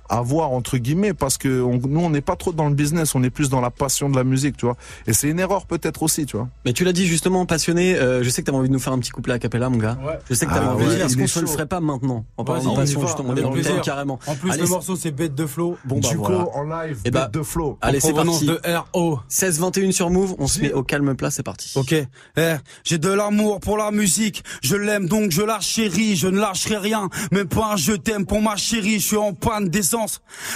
[0.10, 3.24] avoir entre guillemets parce que on- nous on n'est pas trop dans le business, on
[3.24, 4.76] est plus dans la passion de la musique, tu vois.
[5.08, 6.48] Et c'est une erreur peut-être aussi, tu vois.
[6.65, 7.96] Mais tu l'as dit justement passionné.
[7.96, 9.78] euh, je sais que t'avais envie de nous faire un petit couplet à cappella, mon
[9.78, 9.98] gars.
[10.06, 10.18] Ouais.
[10.30, 10.86] Je sais que t'avais Ah envie.
[10.88, 13.39] ouais, Est-ce qu'on se le ferait pas maintenant En parlant de passion, justement, on est
[13.39, 13.82] Avec dans le thème plaisir.
[13.82, 14.20] carrément.
[14.28, 15.78] En plus, Allez, le morceau, c'est bête de flow.
[15.86, 16.46] Bon bah Duco voilà.
[16.56, 17.78] en live, Eh bah, bête de flow.
[17.82, 18.46] Allez, c'est parti.
[18.46, 18.60] de
[18.94, 19.20] RO.
[19.30, 21.72] 16-21 sur Move, on se met au calme plat, c'est parti.
[21.76, 26.28] Ok, eh, j'ai de l'amour pour la musique, je l'aime donc je la chéris, je
[26.28, 29.70] ne lâcherai rien, même pas un je t'aime pour ma chérie, je suis en panne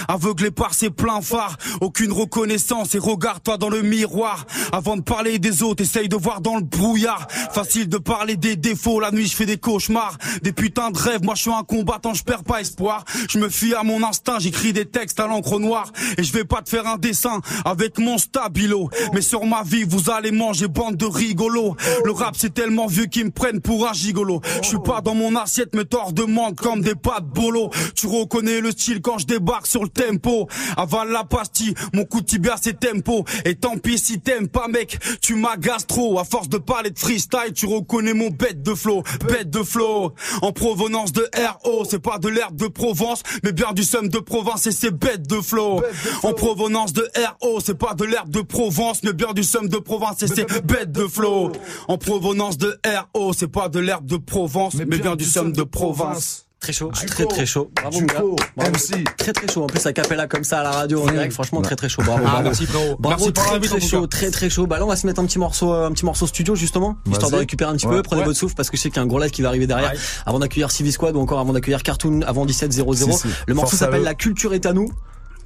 [0.08, 2.94] aveuglé par ses pleins phares, aucune reconnaissance.
[2.94, 6.62] Et regarde-toi dans le miroir, avant de parler des autres, essaye de voir dans le
[6.62, 10.98] brouillard, facile de parler des défauts, la nuit je fais des cauchemars, des putains de
[10.98, 14.02] rêves, moi je suis un combattant, je perds pas espoir, je me fie à mon
[14.02, 17.40] instinct, j'écris des textes à l'encre noire, et je vais pas te faire un dessin
[17.64, 22.34] avec mon stabilo, mais sur ma vie vous allez manger bande de rigolos, le rap
[22.36, 25.74] c'est tellement vieux qu'ils me prennent pour un gigolo, je suis pas dans mon assiette
[25.74, 29.82] mais t'en demande comme des pâtes bolo, tu reconnais le style quand je débarque sur
[29.84, 34.20] le tempo, avale la pastille, mon coup de tibia c'est tempo, et tant pis si
[34.20, 38.30] t'aimes pas mec, tu m'agaces trop, à force de parler de freestyle, tu reconnais mon
[38.30, 41.28] bête de flow, bête de flow, en provenance de
[41.62, 44.90] RO, c'est pas de l'herbe de Provence, mais bien du seum de province et c'est
[44.90, 45.80] bête de flow,
[46.24, 47.08] en provenance de
[47.40, 50.64] RO, c'est pas de l'herbe de Provence, mais bien du seum de province et c'est
[50.64, 51.52] bête de flow,
[51.86, 52.80] en provenance de
[53.14, 56.49] RO, c'est pas de l'herbe de Provence, mais bien du seum de province.
[56.60, 57.06] Très chaud, Duco.
[57.06, 57.70] très très chaud.
[57.74, 57.98] Bravo.
[58.00, 58.70] Duco, Bravo.
[58.72, 59.04] MC.
[59.16, 59.62] Très très chaud.
[59.62, 62.02] En plus, à capella comme ça à la radio en direct, franchement, très très chaud.
[62.04, 62.42] Bravo, Ah, bravo.
[62.44, 62.66] merci.
[62.66, 64.66] Bravo, Merci très très tout chaud, très très chaud.
[64.66, 66.96] Bah là, on va se mettre un petit morceau, euh, un petit morceau studio justement,
[67.10, 67.96] histoire de récupérer un petit Ouais.
[67.96, 68.02] peu.
[68.02, 68.26] Prenez Ouais.
[68.26, 69.66] votre souffle parce que je sais qu'il y a un gros live qui va arriver
[69.66, 69.92] derrière.
[69.92, 69.98] Ouais.
[70.26, 72.94] Avant d'accueillir Civi Squad ou encore avant d'accueillir Cartoon avant 17.00.
[73.16, 73.34] Si, si.
[73.46, 74.02] Le morceau s'appelle.
[74.02, 74.90] La culture est à nous.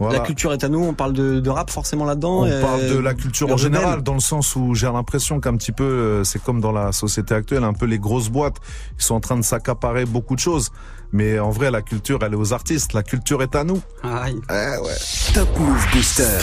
[0.00, 0.18] Voilà.
[0.18, 0.82] La culture est à nous.
[0.82, 2.40] On parle de, de rap forcément là-dedans.
[2.40, 3.62] On euh, parle de la culture en urbaine.
[3.74, 6.90] général, dans le sens où j'ai l'impression qu'un petit peu, euh, c'est comme dans la
[6.90, 8.56] société actuelle, un peu les grosses boîtes,
[8.98, 10.72] ils sont en train de s'accaparer beaucoup de choses.
[11.14, 12.92] Mais en vrai, la culture, elle est aux artistes.
[12.92, 13.80] La culture est à nous.
[14.02, 14.34] Aïe.
[14.50, 14.96] Eh ouais.
[15.32, 16.38] Top Move Booster.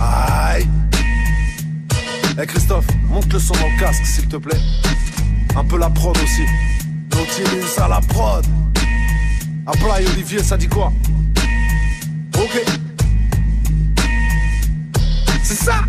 [0.00, 0.66] Aïe.
[2.42, 4.58] Eh Christophe, monte le son dans le casque, s'il te plaît.
[5.54, 6.46] Un peu la prod aussi.
[7.14, 8.46] Nautilus à la prod.
[9.66, 10.90] Apply Olivier, ça dit quoi?
[12.38, 12.64] Ok.
[15.42, 15.84] C'est ça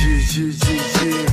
[0.00, 0.48] yeah, yeah,
[1.04, 1.26] yeah.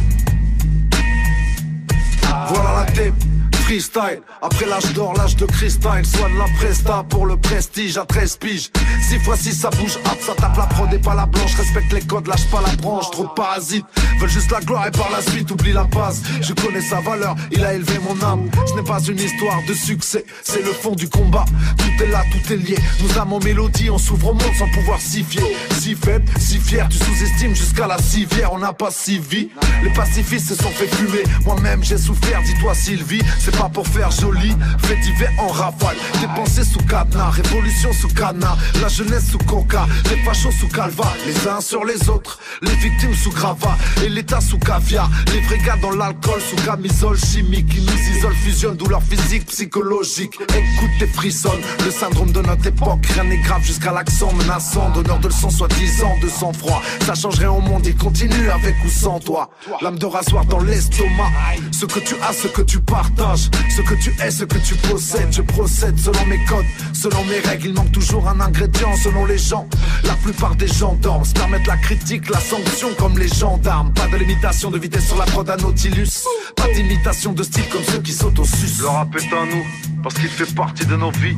[2.50, 3.35] Voilà la tape.
[3.66, 8.38] Freestyle, après l'âge d'or, l'âge de cristal, soigne la presta pour le prestige à 13
[8.38, 8.70] piges.
[9.10, 11.92] 6 fois 6 ça bouge, hop, ça tape la prod et pas la blanche, respecte
[11.92, 13.86] les codes, lâche pas la branche, trop de parasites,
[14.20, 16.22] veulent juste la gloire et par la suite oublie la base.
[16.42, 18.52] Je connais sa valeur, il a élevé mon âme.
[18.68, 21.46] Ce n'est pas une histoire de succès, c'est le fond du combat.
[21.80, 22.78] Tout est là, tout est lié.
[23.02, 25.44] Nous âmes en mélodie, on s'ouvre au monde sans pouvoir s'y fier.
[25.80, 29.50] Si faible, si fier, tu sous-estimes jusqu'à la civière, on n'a pas si vie.
[29.84, 34.12] Les pacifistes se sont fait fumer, moi-même j'ai souffert, dis-toi Sylvie, c'est pas pour faire
[34.12, 35.98] joli, fait divers en rafale.
[36.22, 41.48] Dépensé sous cadenas, révolution sous cadenas, la jeunesse sous coca, les fachos sous calva, les
[41.48, 45.10] uns sur les autres, les victimes sous grava et l'état sous caviar.
[45.34, 50.36] Les vrais dans l'alcool sous camisole chimique, ils nous isolent, fusionnent douleur physique, psychologique.
[50.42, 55.20] Écoute tes frissonnes, le syndrome de notre époque, rien n'est grave jusqu'à l'accent menaçant, donneur
[55.20, 56.82] de leçons soi-disant de sang-froid.
[57.06, 59.50] Ça changerait au monde, il continue avec ou sans toi.
[59.82, 61.32] Lame de rasoir dans l'estomac,
[61.72, 64.76] ce que tu as, ce que tu partages, ce que tu es, ce que tu
[64.76, 65.32] possèdes.
[65.32, 67.68] Je procède selon mes codes, selon mes règles.
[67.68, 69.68] Il manque toujours un ingrédient selon les gens.
[70.04, 73.94] La plupart des gens dorment, se permettent la critique, la sanction comme les gendarmes.
[73.94, 76.24] Pas de limitation de vitesse sur la prod à Nautilus.
[76.56, 78.82] Pas d'imitation de style comme ceux qui sautent au sus.
[78.82, 79.64] Le rap est à nous,
[80.04, 81.38] parce qu'il fait partie de nos vies.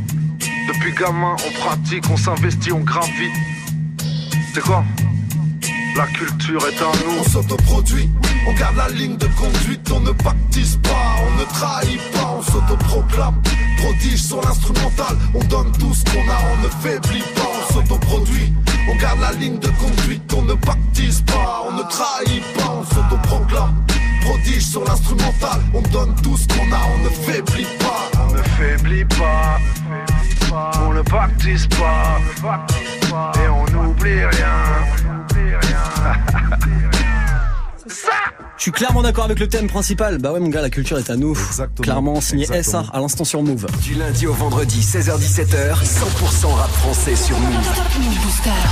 [0.67, 3.32] Depuis gamin, on pratique, on s'investit, on gravit.
[4.54, 4.84] C'est quoi?
[5.97, 7.19] La culture est à nous.
[7.19, 8.07] On s'autoproduit,
[8.47, 12.41] on garde la ligne de conduite, on ne pactise pas, on ne trahit pas, on
[12.43, 13.41] s'autoproclame.
[13.77, 18.53] Prodige sur l'instrumental, on donne tout ce qu'on a, on ne faiblit pas, on s'autoproduit.
[18.91, 22.83] On garde la ligne de conduite, on ne pactise pas, on ne trahit pas, on
[22.83, 23.83] s'autoproclame.
[24.21, 28.12] Prodige sur l'instrumental, on donne tout ce qu'on a, on ne faiblit pas.
[28.29, 29.60] On ne faiblit pas,
[30.86, 32.19] on ne pactise pas,
[33.41, 35.26] et on n'oublie rien.
[37.87, 38.09] Ça
[38.57, 40.17] Je suis clairement d'accord avec le thème principal.
[40.17, 41.37] Bah ouais, mon gars, la culture est à nous.
[41.81, 42.83] Clairement, signé Exactement.
[42.83, 43.65] SA à l'instant sur Move.
[43.81, 47.71] Du lundi au vendredi, 16h-17h, 100% rap français sur Move.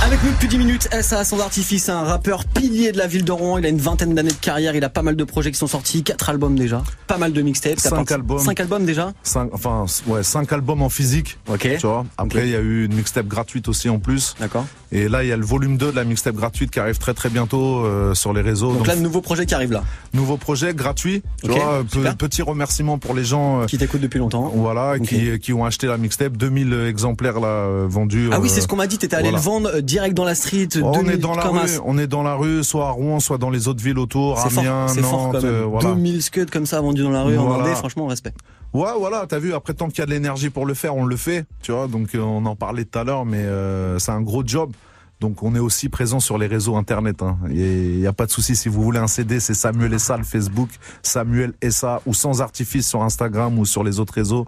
[0.06, 3.32] Avec nous depuis 10 minutes, SA sans artifice, un rappeur pilier de la ville de
[3.32, 3.58] Rouen.
[3.58, 5.66] Il a une vingtaine d'années de carrière, il a pas mal de projets qui sont
[5.66, 7.74] sortis, quatre albums déjà, pas mal de mixtapes.
[7.82, 8.38] T'as Cinq parti- albums.
[8.38, 11.38] Cinq albums déjà Cinq, enfin, ouais, cinq albums en physique.
[11.48, 11.68] Ok.
[11.80, 12.06] Tu vois.
[12.18, 14.36] Après, il y a eu une mixtape gratuite aussi en plus.
[14.38, 14.64] D'accord.
[14.92, 17.12] Et là, il y a le volume 2 de la mixtape gratuite qui arrive très
[17.12, 18.72] très bientôt euh, sur les réseaux.
[18.74, 19.82] Donc là, le nouveau projet qui arrive là.
[20.14, 21.22] nouveau projet gratuit.
[21.42, 24.52] Tu Ok, vois, euh, pe- petit remerciement pour les gens euh, qui t'écoutent depuis longtemps.
[24.54, 26.36] Voilà, qui, qui ont acheté la mixtape.
[26.36, 28.28] 2000 exemplaires là vendus.
[28.32, 28.96] Ah oui, euh, c'est ce qu'on m'a dit.
[28.98, 29.38] T'étais allé voilà.
[29.38, 30.68] le vendre direct dans la street.
[30.76, 32.90] Oh, on 2000 est dans la rue, un- on est dans la rue, soit à
[32.90, 35.44] Rouen, soit dans les autres villes autour, C'est fort, Amiens, fort Nantes, même.
[35.52, 35.88] euh, voilà.
[35.94, 37.60] 2000 scuds comme ça vendus dans la rue en.
[37.60, 38.32] Indé, franchement, respect.
[38.74, 41.04] Ouais, voilà, t'as vu, après tant qu'il y a de l'énergie pour le faire, on
[41.06, 44.12] le fait, tu vois, donc euh, on en parlait tout à l'heure, mais euh, c'est
[44.12, 44.70] un gros job.
[45.18, 47.22] Donc on est aussi présent sur les réseaux internet.
[47.22, 47.38] Hein.
[47.48, 50.24] Il n'y a pas de souci, si vous voulez un CD, c'est Samuel Essa le
[50.24, 50.68] Facebook,
[51.02, 54.46] Samuel Essa ou sans artifice sur Instagram ou sur les autres réseaux.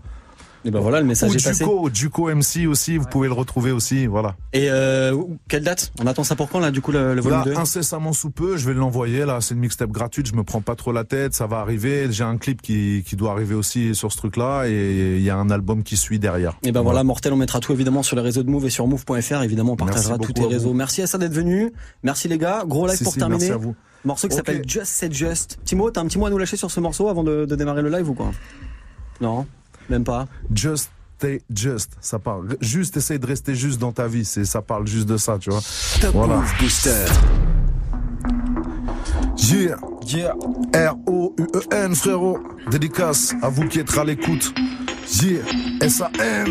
[0.68, 1.64] Et ben voilà, le message ou est passé.
[1.64, 4.36] Duco, Duco MC aussi, vous pouvez le retrouver aussi, voilà.
[4.52, 5.16] Et euh,
[5.48, 5.92] quelle date?
[5.98, 8.30] On attend ça pour quand là du coup le, le volume Là, 2 incessamment sous
[8.30, 9.24] peu, je vais l'envoyer.
[9.24, 10.26] Là, c'est une mixtape gratuite.
[10.26, 11.32] Je me prends pas trop la tête.
[11.32, 12.08] Ça va arriver.
[12.10, 15.36] J'ai un clip qui, qui doit arriver aussi sur ce truc-là, et il y a
[15.36, 16.58] un album qui suit derrière.
[16.62, 18.86] Et ben voilà, Mortel, on mettra tout évidemment sur les réseaux de Move et sur
[18.86, 19.42] Move.fr.
[19.42, 20.74] Évidemment, on partagera tous tes réseaux.
[20.74, 21.72] Merci à ça d'être venu.
[22.02, 22.64] Merci les gars.
[22.66, 23.38] Gros live Si, pour si, terminer.
[23.38, 23.74] merci à vous.
[24.04, 25.58] Morceau qui s'appelle Just Said Just.
[25.64, 27.56] Petit mot, t'as un petit mot à nous lâcher sur ce morceau avant de, de
[27.56, 28.30] démarrer le live ou quoi?
[29.20, 29.46] Non,
[29.88, 30.26] même pas.
[30.54, 31.92] Just stay just.
[32.00, 32.56] Ça parle.
[32.60, 34.24] Juste essaye de rester juste dans ta vie.
[34.24, 35.60] C'est, ça parle juste de ça, tu vois.
[36.00, 36.36] Top voilà.
[36.36, 37.06] Move Booster.
[39.36, 39.76] Yeah.
[40.06, 40.34] Yeah.
[40.74, 42.38] R-O-U-E-N, frérot.
[42.70, 44.52] Dédicace à vous qui êtes à l'écoute.
[45.22, 45.42] Yeah.
[45.80, 46.48] S-A-M.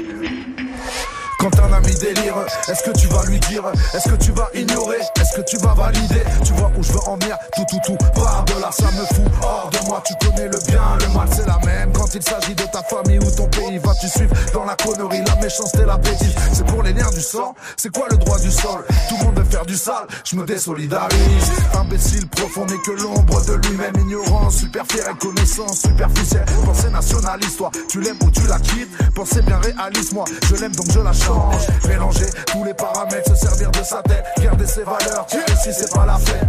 [1.39, 2.36] Quand un ami délire,
[2.67, 3.63] est-ce que tu vas lui dire?
[3.93, 4.97] Est-ce que tu vas ignorer?
[5.21, 6.23] Est-ce que tu vas valider?
[6.43, 7.38] Tu vois où je veux en venir?
[7.56, 10.58] Tout, tout, tout, par de là, ça me fout hors de moi Tu connais le
[10.67, 13.77] bien, le mal, c'est la même Quand il s'agit de ta famille ou ton pays.
[13.79, 16.33] Vas-tu suivre dans la connerie, la méchanceté, la bêtise?
[16.53, 17.53] C'est pour les liens du sang.
[17.75, 18.85] C'est quoi le droit du sol?
[19.09, 21.51] Tout le monde veut faire du sale, je me désolidarise.
[21.77, 23.93] Imbécile profond n'est que l'ombre de lui-même.
[23.97, 28.89] Ignorant, super fier et connaissance superficielle Pensée nationaliste, toi, tu l'aimes ou tu la quittes.
[29.13, 31.67] Pensée bien réaliste, moi, je l'aime donc je la change.
[31.89, 35.93] Mélanger tous les paramètres, se servir de sa tête Garder ses valeurs, tirer si c'est
[35.93, 36.47] pas la fête?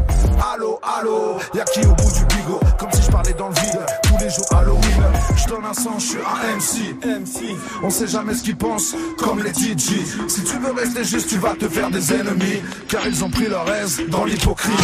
[0.55, 2.61] Allô, allô, y'a qui au bout du bigot?
[2.79, 5.03] Comme si je parlais dans le vide, tous les jours Halloween
[5.49, 6.95] donne un sens, je suis un MC.
[7.05, 9.97] MC On sait jamais ce qu'ils pensent, comme les DJ
[10.29, 13.49] Si tu veux rester juste, tu vas te faire des ennemis Car ils ont pris
[13.49, 14.75] leur aise dans l'hypocrisie.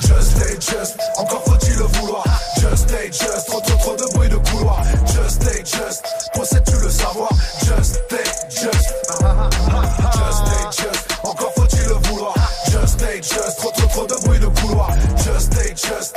[0.00, 2.24] Just stay just, encore faut-il le vouloir.
[2.60, 4.82] Just stay just, trop trop trop de bruit de couloir.
[5.06, 6.04] Just stay just,
[6.34, 7.30] possèdes-tu le savoir?
[7.60, 8.94] Just stay just.
[10.12, 12.34] Just stay just, encore faut-il le vouloir.
[12.70, 14.90] Just stay just, trop trop trop de bruit de couloir.
[15.16, 16.14] Just stay just,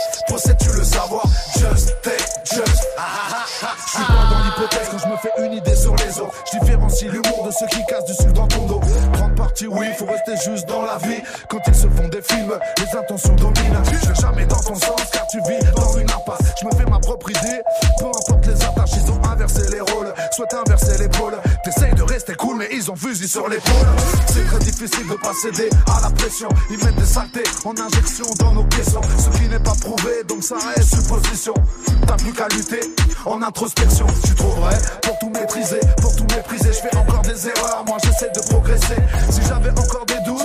[5.43, 6.43] une idée sur les autres.
[6.51, 8.81] Je différencie l'humour de ceux qui cassent du sucre dans ton dos.
[9.13, 11.21] Grande partie oui, faut rester juste dans la vie.
[11.49, 13.81] Quand ils se font des films, les intentions dominent.
[13.85, 14.98] Je jamais dans ton sens
[23.27, 23.73] sur l'épaule.
[24.27, 26.49] C'est très difficile de pas céder à la pression.
[26.69, 29.01] Ils mettent des saletés en injection dans nos caissons.
[29.17, 31.53] Ce qui n'est pas prouvé, donc ça reste supposition.
[32.07, 32.79] T'as plus qu'à lutter
[33.25, 34.07] en introspection.
[34.23, 36.69] Tu trouverais pour tout maîtriser, pour tout mépriser.
[36.71, 38.97] Je fais encore des erreurs, moi j'essaie de progresser.
[39.29, 40.43] Si j'avais encore des doutes.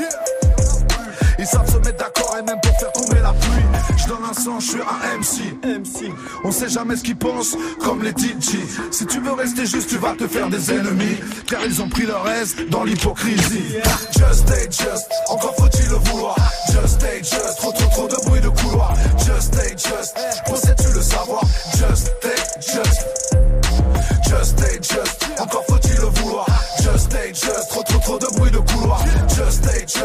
[1.38, 2.92] Ils savent se mettre d'accord et même pour faire.
[4.04, 5.40] Je donne un sang, je suis un MC.
[5.64, 6.12] MC.
[6.44, 8.58] On sait jamais ce qu'ils pensent, comme les DJ.
[8.90, 11.16] Si tu veux rester juste, tu vas te faire des ennemis.
[11.46, 13.76] Car ils ont pris leur aise dans l'hypocrisie.
[14.12, 16.36] Just stay just, encore faut-il le vouloir.
[16.70, 18.94] Just stay just, trop trop trop de bruit de couloir.
[19.24, 20.14] Just stay just,
[20.46, 21.42] possèdes-tu le savoir.
[21.72, 23.06] Just stay just.
[24.28, 26.46] Just stay just, encore faut-il le vouloir.
[26.82, 29.02] Just stay just, trop trop trop de bruit de couloir.
[29.28, 30.03] Just stay just,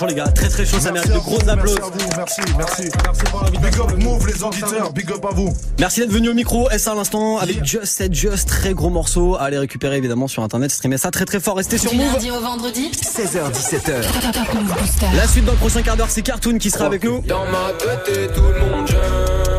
[0.00, 1.88] chaud les gars, très très chaud, ça mérite de gros applaudissements.
[2.16, 2.82] Merci, merci.
[3.04, 3.86] Merci pour l'invitation.
[3.86, 4.92] Big up Move, les auditeurs.
[4.92, 5.52] Big up à vous.
[5.78, 9.36] Merci d'être venu au micro, S à l'instant avec Just Set Just, très gros morceau
[9.36, 12.12] à aller récupérer évidemment sur internet, streamer ça très très fort, restez sur Du Move.
[12.12, 14.32] lundi au vendredi 16h17h.
[14.32, 15.06] Top Move Booster.
[15.14, 17.20] La suite dans le prochain quart d'heure, c'est Cartoon qui sera avec nous.
[17.22, 19.49] Dans ma tête et tout le monde jeune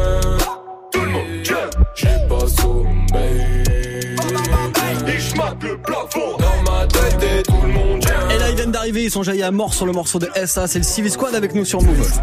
[9.00, 11.56] Ils sont jaillis à mort sur le morceau de SA, c'est le Civi Squad avec
[11.56, 12.22] nous sur Move.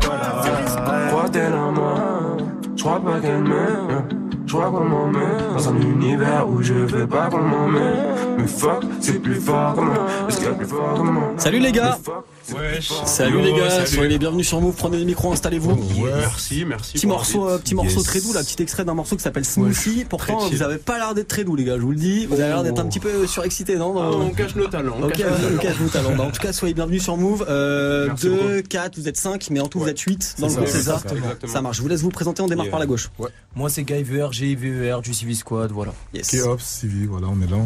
[4.48, 8.84] M'aime J'crois qu'on m'emmène Dans un univers où je veux pas qu'on m'emmène Mais fuck,
[9.00, 11.72] c'est plus fort que moi Est-ce qu'il y a plus fort que moi Salut les
[11.72, 11.98] gars
[12.56, 12.90] Wesh.
[13.04, 15.76] Salut les gars, soyez les bienvenus sur Move, prenez les micros, installez-vous.
[16.02, 16.94] Merci, merci.
[16.94, 18.04] Petit morceau, euh, petit morceau Yes.
[18.04, 20.06] très doux, là, petit extrait d'un morceau qui s'appelle Smoothie.
[20.08, 20.56] Pourtant, très chill.
[20.56, 22.24] vous avez pas l'air d'être très doux, les gars, je vous le dis.
[22.24, 24.94] Vous avez l'air d'être un petit peu surexcité, non Ah, on cache nos talents.
[24.98, 25.58] on cache nos on talents.
[25.60, 26.16] cache vos talents.
[26.16, 27.44] Bah, en tout cas, soyez bienvenus sur Move.
[27.50, 30.54] Euh, Merci 2, 4, vous êtes 5, mais en tout vous êtes 8 dans le
[30.54, 31.00] groupe c'est César.
[31.00, 31.52] ça, exactement.
[31.52, 31.76] Ça marche.
[31.76, 32.70] Je vous laisse vous présenter, on démarre Yeah.
[32.70, 33.10] par la gauche.
[33.54, 35.92] Moi c'est Guyver, GIVER du Civi Squad, voilà.
[36.14, 36.30] Yes.
[36.30, 37.58] K-Ops, CV, voilà, on est là.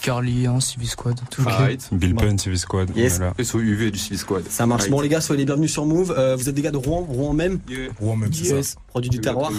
[0.00, 1.20] Carly, hein, Civi Squad.
[1.38, 1.78] Ok.
[1.92, 2.90] Bill Penn, CV Squad.
[2.96, 3.20] Yes.
[3.20, 3.44] on est là.
[3.44, 4.44] SOUV du Civil Squad.
[4.48, 4.90] Ça marche.
[4.90, 6.12] Bon, les gars, soyez les bienvenus sur Move.
[6.18, 7.60] Euh, vous êtes des gars de Rouen, Rouen même.
[8.00, 8.76] Rouen même, c'est Yes.
[8.88, 9.52] Produit du terroir.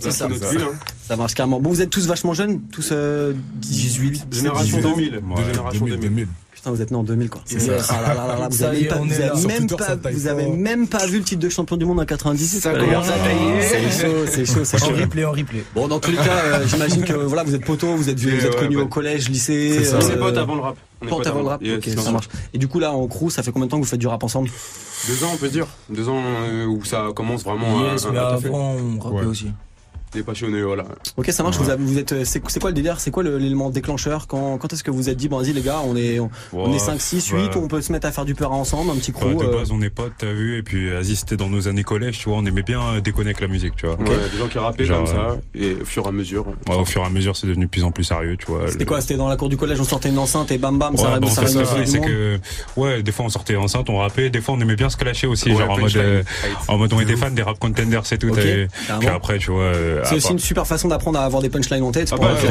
[0.00, 0.26] C'est ça.
[0.28, 0.74] notre ville, hein.
[1.06, 1.60] Ça marche carrément.
[1.60, 4.96] Bon, vous êtes tous vachement jeunes, tous euh, 18, Génération 18 ans.
[4.96, 5.14] 2000.
[5.14, 5.44] Ouais.
[5.44, 6.00] Génération 2000.
[6.00, 6.28] 2000.
[6.60, 7.40] Putain, vous êtes nés en 2000 quoi.
[7.46, 7.72] C'est ça.
[7.88, 9.66] Ah là là là là, vous avez même pas, vous avez même
[10.12, 12.60] vous avez même vu le titre de champion du monde en 98.
[12.60, 13.62] Ça commence à tailler.
[13.62, 14.94] C'est chaud, c'est chaud, c'est En chaud.
[14.94, 15.64] replay, en replay.
[15.74, 18.28] Bon, dans tous les cas, euh, j'imagine que voilà, vous êtes potos, vous êtes, vous
[18.28, 18.76] êtes ouais.
[18.76, 19.82] au collège, lycée.
[19.84, 20.76] C'est euh, potes avant le rap.
[21.08, 21.62] Potes avant le rap.
[21.62, 22.28] Ok, ça marche.
[22.52, 24.06] Et du coup là, en crew, ça fait combien de temps que vous faites du
[24.06, 24.50] rap ensemble?
[25.08, 25.66] Deux ans, on peut dire.
[25.88, 29.24] Deux ans euh, où ça commence vraiment Yes, à, mais avant on rappelait Ouais.
[29.26, 29.46] aussi.
[30.12, 30.84] Des passionnés, voilà.
[31.16, 31.56] Ok, ça marche.
[31.58, 32.98] Vous, avez, vous êtes, c'est c'est quoi le délire?
[32.98, 34.26] C'est quoi l'élément déclencheur?
[34.26, 36.68] Quand, quand est-ce que vous êtes dit, bon, vas-y les gars, on est, on, on
[36.70, 37.48] est Ouais, 5, 6, 8, ouais.
[37.56, 39.36] on peut se mettre à faire du peur ensemble, un petit Bah, crew.
[39.40, 41.84] de euh, base, on est potes, t'as vu, et puis vas-y, c'était dans nos années
[41.84, 43.96] collège, tu vois, on aimait bien euh, déconner avec la musique, tu vois.
[44.00, 45.36] Ouais, des gens qui rappaient Genre, comme ça.
[45.54, 46.46] Et au fur et à mesure.
[46.68, 48.66] Ouais, au fur et à mesure, c'est devenu de plus en plus sérieux, tu vois.
[48.66, 49.00] C'était Le- quoi?
[49.00, 51.20] C'était dans la cour du collège, on sortait une enceinte et bam bam, ça Ouais,
[51.20, 52.38] bon, ça c'est réunissait ça, tout le c'est que,
[52.80, 55.26] ouais, des fois on sortait enceinte, on rappait, des fois on aimait bien se clasher
[55.28, 56.56] aussi, genre en mode, euh, Right.
[56.68, 59.72] en mode on était fan des rap contenders et tout, puis après, tu vois,
[60.04, 62.10] C'est à aussi une super façon d'apprendre à avoir des punchlines en tête.
[62.12, 62.50] Ah bah, c'est.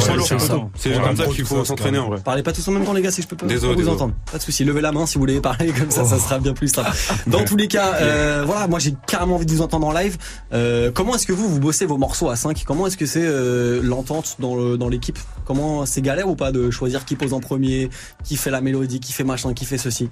[0.75, 2.19] C'est comme ça qu'il faut s'entraîner en vrai.
[2.23, 3.88] Parlez pas tous en même temps les gars si je peux pas, vous désolé.
[3.88, 4.13] entendre.
[4.31, 6.53] Pas de souci, levez la main si vous voulez parler comme ça, ça sera bien
[6.53, 6.91] plus simple.
[7.27, 10.17] Dans tous les cas, euh, voilà, moi j'ai carrément envie de vous entendre en live.
[10.53, 13.23] Euh, comment est-ce que vous vous bossez vos morceaux à 5 Comment est-ce que c'est
[13.23, 15.19] euh, l'entente dans le dans l'équipe?
[15.45, 17.89] Comment c'est galère ou pas de choisir qui pose en premier,
[18.23, 20.09] qui fait la mélodie, qui fait machin, qui fait ceci?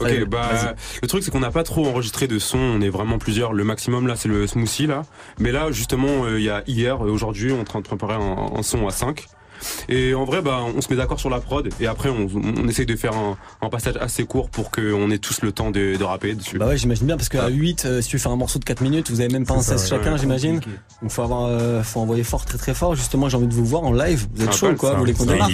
[0.00, 2.88] Ok, Allez, bah le truc c'est qu'on n'a pas trop enregistré de son, on est
[2.88, 3.52] vraiment plusieurs.
[3.52, 5.02] Le maximum là c'est le smoothie là.
[5.38, 7.86] Mais là justement euh, il y a hier, et aujourd'hui on est en train de
[7.86, 9.26] préparer un, un son à 5.
[9.88, 12.68] Et en vrai bah on se met d'accord sur la prod et après on, on
[12.68, 15.96] essaye de faire un, un passage assez court pour qu'on ait tous le temps de,
[15.96, 16.58] de rapper dessus.
[16.58, 18.80] Bah ouais, j'imagine bien parce qu'à 8, euh, si tu fais un morceau de 4
[18.82, 20.60] minutes, vous avez même pas un 16 chacun, ouais, j'imagine.
[21.02, 22.94] Donc faut avoir, euh, faut envoyer fort, très très fort.
[22.94, 24.26] Justement, j'ai envie de vous voir en live.
[24.34, 25.50] Vous êtes Ah, chaud pas quoi ça, Vous voulez qu'on démarre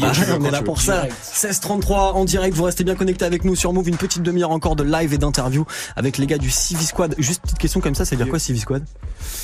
[0.00, 1.02] Bah, on est là pour ça.
[1.02, 1.14] Direct.
[1.34, 4.76] 16-33 en direct, vous restez bien connectés avec nous sur Move, une petite demi-heure encore
[4.76, 5.64] de live et d'interview
[5.96, 7.14] avec les gars du Civi Squad.
[7.18, 8.84] Juste petite question comme ça, ça veut dire quoi Civi Squad?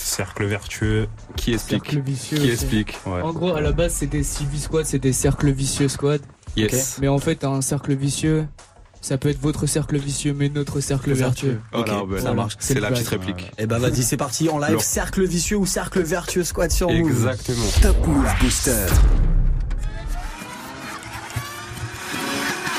[0.08, 1.08] Cercle vertueux.
[1.36, 2.38] Qui explique Cercle vicieux.
[2.38, 2.52] Qui aussi.
[2.52, 3.22] explique Ouais.
[3.22, 6.20] En gros, à la base, c'était Civi Squad, c'était Cercle Vicieux Squad.
[6.56, 6.98] Yes.
[7.00, 8.46] Mais en fait, un cercle vicieux,
[9.00, 11.60] ça peut être votre cercle vicieux, mais notre cercle vertueux.
[11.72, 12.56] Voilà, Ok, bah, ça marche.
[12.58, 13.52] C'est la petite réplique.
[13.58, 14.78] Eh bah vas-y, c'est parti en live.
[14.80, 17.08] Cercle vicieux ou cercle vertueux Squad sur Move.
[17.08, 17.66] Exactement.
[17.82, 18.86] Top Move Booster.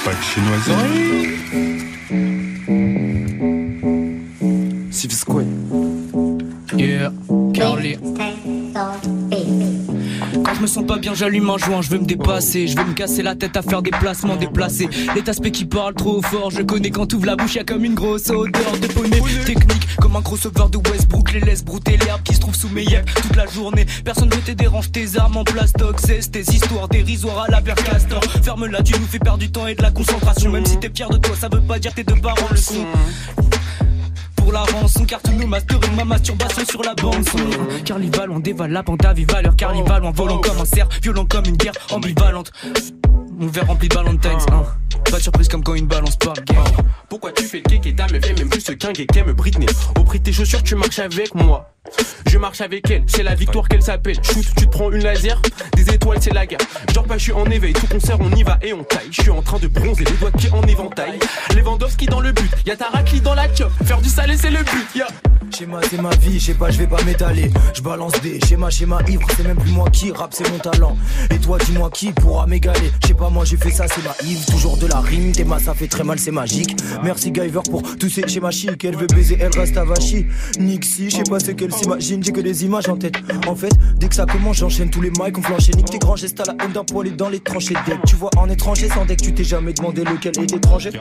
[0.03, 1.29] Pas de chinoiserie.
[4.91, 5.58] Civ Squad.
[10.59, 12.67] Je me sens pas bien, j'allume un joint, je veux me dépasser.
[12.67, 14.89] Je veux me casser la tête à faire des placements déplacés.
[15.15, 17.95] Les aspects qui parlent trop fort, je connais quand ouvre la bouche, y comme une
[17.95, 19.21] grosse odeur de poney.
[19.45, 22.67] Technique, comme un gros sauveur de Westbrook, les laisse brouter l'herbe qui se trouve sous
[22.69, 23.85] mes yeux toute la journée.
[24.03, 28.21] Personne ne te dérange tes armes en plastoc, c'est tes histoires dérisoires à la Castor.
[28.43, 30.51] Ferme-la, tu nous fais perdre du temps et de la concentration.
[30.51, 32.85] Même si t'es fier de toi, ça veut pas dire tes deux parents le sont.
[34.49, 37.37] Pour la rançon, car tous nous masterons ma masturbation sur la bande son.
[37.85, 39.55] Carnival, on dévale la vive valeur.
[39.55, 42.51] Carnival, en volant comme un cerf, violent comme une guerre ambivalente.
[43.37, 44.63] Mon verre rempli de Valentine's, hein.
[45.11, 46.57] Pas de surprise comme quand une balance parle game.
[47.09, 47.93] Pourquoi tu fais le cake et
[48.33, 49.67] même plus ce qu'un aime Britney
[49.99, 51.69] Au prix de tes chaussures tu marches avec moi
[52.27, 55.41] Je marche avec elle, c'est la victoire qu'elle s'appelle Shoot, tu te prends une laser,
[55.75, 56.59] des étoiles c'est la guerre
[56.93, 59.21] Genre pas je suis en éveil, tout concert on y va et on taille Je
[59.21, 61.19] suis en train de bronzer, les doigts pied en éventail
[61.55, 64.63] Lewandowski dans le but, y'a ta raclée dans la chop Faire du salé c'est le
[64.63, 65.07] but, yeah
[65.51, 67.49] Schéma c'est ma vie, je pas, je vais pas m'étaler.
[67.73, 70.95] Je balance des schémas, schéma ivre, c'est même plus moi qui rap, c'est mon talent.
[71.31, 72.91] Et toi, dis-moi qui pourra m'égaler.
[73.01, 75.31] Je sais pas, moi j'ai fait ça, c'est ma Yves, toujours de la rime.
[75.31, 76.77] Tes ça fait très mal, c'est magique.
[77.03, 78.83] Merci Guyver pour tous ces schémas chics.
[78.83, 80.27] Elle veut baiser, elle reste à Vachi.
[80.59, 83.15] Nixie, je sais pas ce qu'elle s'imagine, j'ai que des images en tête.
[83.47, 85.69] En fait, dès que ça commence, j'enchaîne tous les mics, on flanche.
[85.75, 87.99] Nique tes grands gestes à la haine d'un poil et dans les tranchées deck.
[88.05, 90.91] Tu vois, en étranger, sans deck, tu t'es jamais demandé lequel est étranger.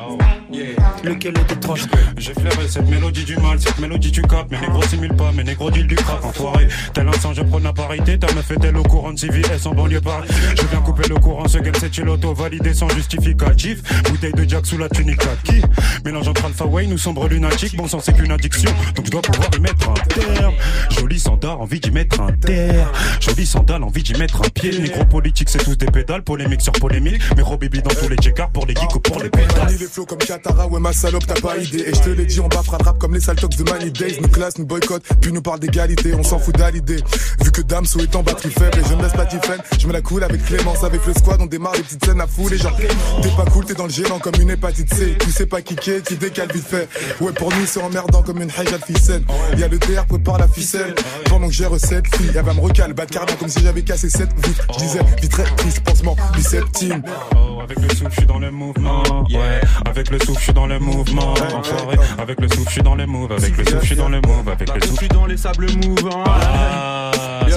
[1.05, 1.87] Lequel est étranger.
[2.17, 5.45] J'ai flairé cette mélodie du mal, cette mélodie tu capes, mais négro simule pas, mais
[5.45, 6.69] négro deal du crack enfoiré.
[6.93, 9.75] Tel un sang, je prends la parité, ta meuf est-elle au courant de CVS en
[9.75, 13.83] banlieue Paris Je viens couper le courant, ce qu'elle c'est l'auto validé sans justificatif.
[14.11, 15.63] Bouteille de Jack sous la tunique à qui?
[16.05, 19.23] Mélange entre Alpha Wayne ou sombre lunatique, bon sang c'est qu'une addiction, donc je dois
[19.23, 20.55] pouvoir y mettre un terme.
[20.91, 22.93] Joli sandal, envie d'y mettre un terre.
[23.21, 24.79] Joli sandal, envie d'y mettre un pied.
[24.79, 27.21] Négro politique, c'est tous des pédales, polémique sur polémique.
[27.37, 29.77] Mais Robibi dans tous les checkers pour les geeks ou pour les pédales.
[29.79, 31.85] les flots comme Katara, ouais ma salope t'as pas idée.
[31.87, 34.19] Et je te l'ai dit on bas rap comme les saltox de Money Days.
[34.21, 36.15] Nous classe, nous boycott, puis nous parle d'égalité.
[36.15, 37.03] On s'en fout d'idée
[37.41, 39.93] Vu que Damso est en batterie faible et je ne laisse pas Tiffen Je me
[39.93, 42.59] la coule avec Clémence, avec le squad On démarre des petites scènes à fou Les
[42.59, 42.73] gens,
[43.23, 45.17] t'es pas cool, t'es dans le gênant comme une hépatite C.
[45.21, 46.89] Tu sais pas kicker, tu décales vite fait.
[47.21, 49.23] Ouais pour nous c'est emmerdant comme une haja de ficelle
[49.57, 50.95] Y'a le DR prépare la ficelle
[51.27, 54.09] Pendant que j'ai recette fille Elle va me recaler, battre carrément comme si j'avais cassé
[54.11, 57.03] cette vitre Je disais vitre triste, pansement, biceptine
[57.37, 59.03] Oh, avec le souffle, je suis dans le mouvement.
[59.31, 61.35] Ouais, avec le souffle, je suis dans le mouvement.
[62.19, 63.33] Avec le souffle, je suis dans le move.
[63.33, 64.49] Avec le souffle, je suis dans le move.
[64.49, 64.99] Avec le Je souffle.
[64.99, 66.88] suis dans les sables mouvants Ah,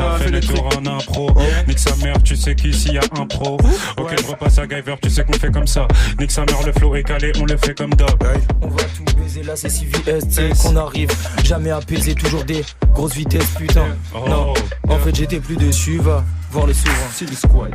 [0.01, 1.31] ça fait le tour en impro.
[1.67, 3.57] Nique sa mère, tu sais qu'ici y a un pro.
[3.97, 5.87] Ok, je repasse à Guyver, tu sais qu'on fait comme ça.
[6.19, 8.21] Nique sa mère, le flow est calé, on le fait comme d'hab.
[8.61, 11.11] On va tout baiser là, c'est CVS, tu sais qu'on arrive
[11.43, 13.87] jamais apaisé, toujours des grosses vitesses, putain.
[14.27, 14.53] Non,
[14.87, 16.95] en fait j'étais plus dessus, va voir le souverain.
[17.13, 17.71] C'est squad.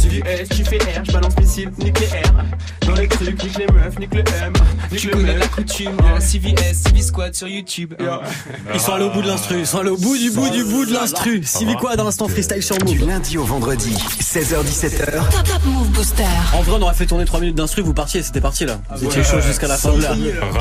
[0.00, 2.34] CVS, tu fais R, je balance missile nucléaire.
[2.86, 4.52] Dans les trucs, nique les meufs, nique le M.
[4.92, 7.94] Nique Tu le connais la coutume, hein, CVS, CV Squad sur YouTube.
[7.98, 8.20] hein.
[8.74, 10.62] Ils sont allés au bout de l'instru, ils sont allés au bout du bout du
[10.64, 11.42] bout de l'instru.
[11.44, 13.08] Civi quoi dans l'instant freestyle sur Du Move.
[13.08, 16.22] lundi au vendredi, 16h-17h, Top Top Move Booster.
[16.52, 18.78] En vrai, on aurait fait tourner 3 minutes d'instru, vous partiez, c'était parti là.
[18.96, 20.02] Vous étiez chaud jusqu'à la fin de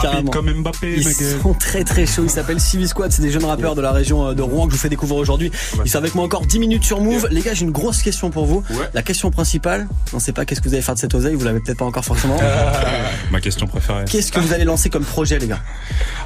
[0.02, 0.32] Carrément.
[0.32, 1.16] comme Mbappé, Ils mec.
[1.42, 2.24] sont très très chauds.
[2.24, 3.12] Ils s'appellent Civi Squad.
[3.12, 5.18] C'est des jeunes rappeurs de la région euh, de Rouen que je vous fais découvrir
[5.20, 5.52] aujourd'hui.
[5.84, 7.28] Ils sont avec moi encore 10 minutes sur Move.
[7.32, 8.64] Les gars, j'ai une grosse question pour vous.
[8.94, 11.36] La question principale, on sait pas qu'est-ce que vous allez faire de cette oseille.
[11.36, 12.38] Vous l'avez peut-être pas encore forcément.
[13.32, 14.06] Ma question préférée.
[14.10, 15.60] Qu'est-ce que vous allez lancer comme projet, les gars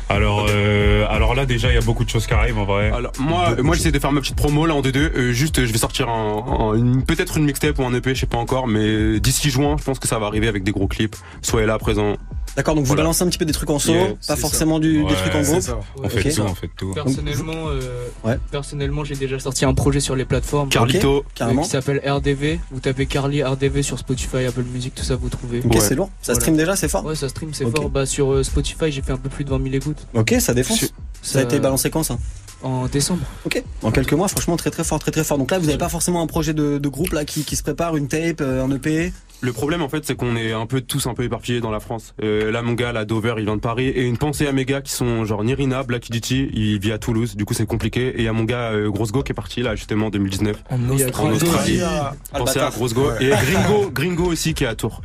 [0.09, 2.91] Alors, euh, alors là, déjà, il y a beaucoup de choses qui arrivent en vrai.
[2.91, 4.97] Alors, moi, moi j'essaie de faire ma petite promo là en D2.
[4.97, 8.21] Euh, juste, je vais sortir un, un- une- peut-être une mixtape ou un EP, je
[8.21, 10.87] sais pas encore, mais d'ici juin, je pense que ça va arriver avec des gros
[10.87, 11.15] clips.
[11.41, 12.15] Soyez là, présent.
[12.57, 13.03] D'accord, donc vous Voilà.
[13.03, 15.35] balancez un petit peu des trucs en solo, Yeah, pas forcément du, des Ouais, trucs
[15.35, 15.61] en groupe.
[15.61, 15.77] ça.
[16.03, 16.91] On fait tout, on fait tout.
[16.93, 17.79] Personnellement, euh,
[18.25, 18.37] Ouais.
[18.51, 20.67] personnellement, j'ai déjà sorti un projet sur les plateformes.
[20.69, 21.23] Carlito.
[21.35, 21.61] Carrément.
[21.61, 22.59] euh, Qui s'appelle RDV.
[22.71, 25.59] Vous tapez Carly RDV sur Spotify, Apple Music, tout ça vous trouvez.
[25.63, 25.79] Ok, Ouais.
[25.79, 26.09] c'est lourd.
[26.23, 26.39] Ça Voilà.
[26.41, 27.05] stream déjà, c'est fort.
[27.05, 27.89] Ouais, ça stream, c'est fort.
[27.91, 30.07] Bah, sur euh, Spotify, j'ai fait un peu plus de 20 000 écoutes.
[30.15, 30.91] Ok, ça défonce.
[31.21, 32.17] Ça a été balancé quand ça
[32.63, 33.21] En décembre.
[33.45, 33.63] Ok.
[33.83, 35.37] En quelques mois, franchement, très très fort, très très fort.
[35.37, 37.61] Donc là, vous n'avez pas forcément un projet de, de groupe là qui, qui se
[37.61, 39.13] prépare, une tape, euh, un EP.
[39.41, 41.79] Le problème en fait, c'est qu'on est un peu tous un peu éparpillés dans la
[41.79, 42.15] France.
[42.23, 44.65] Euh, là, mon gars, là, Dover, il vient de Paris, et une pensée à mes
[44.65, 48.07] gars qui sont genre Nirina, Black Iditi, il vit à Toulouse, du coup c'est compliqué.
[48.07, 50.09] Et il y a mon gars euh, Grosse Go qui est parti là justement en
[50.09, 51.39] 2019 En en Australie.
[51.39, 52.71] Pensez à Albatar.
[52.71, 55.01] Grosse Go et Gringo, Gringo aussi qui est à Tours.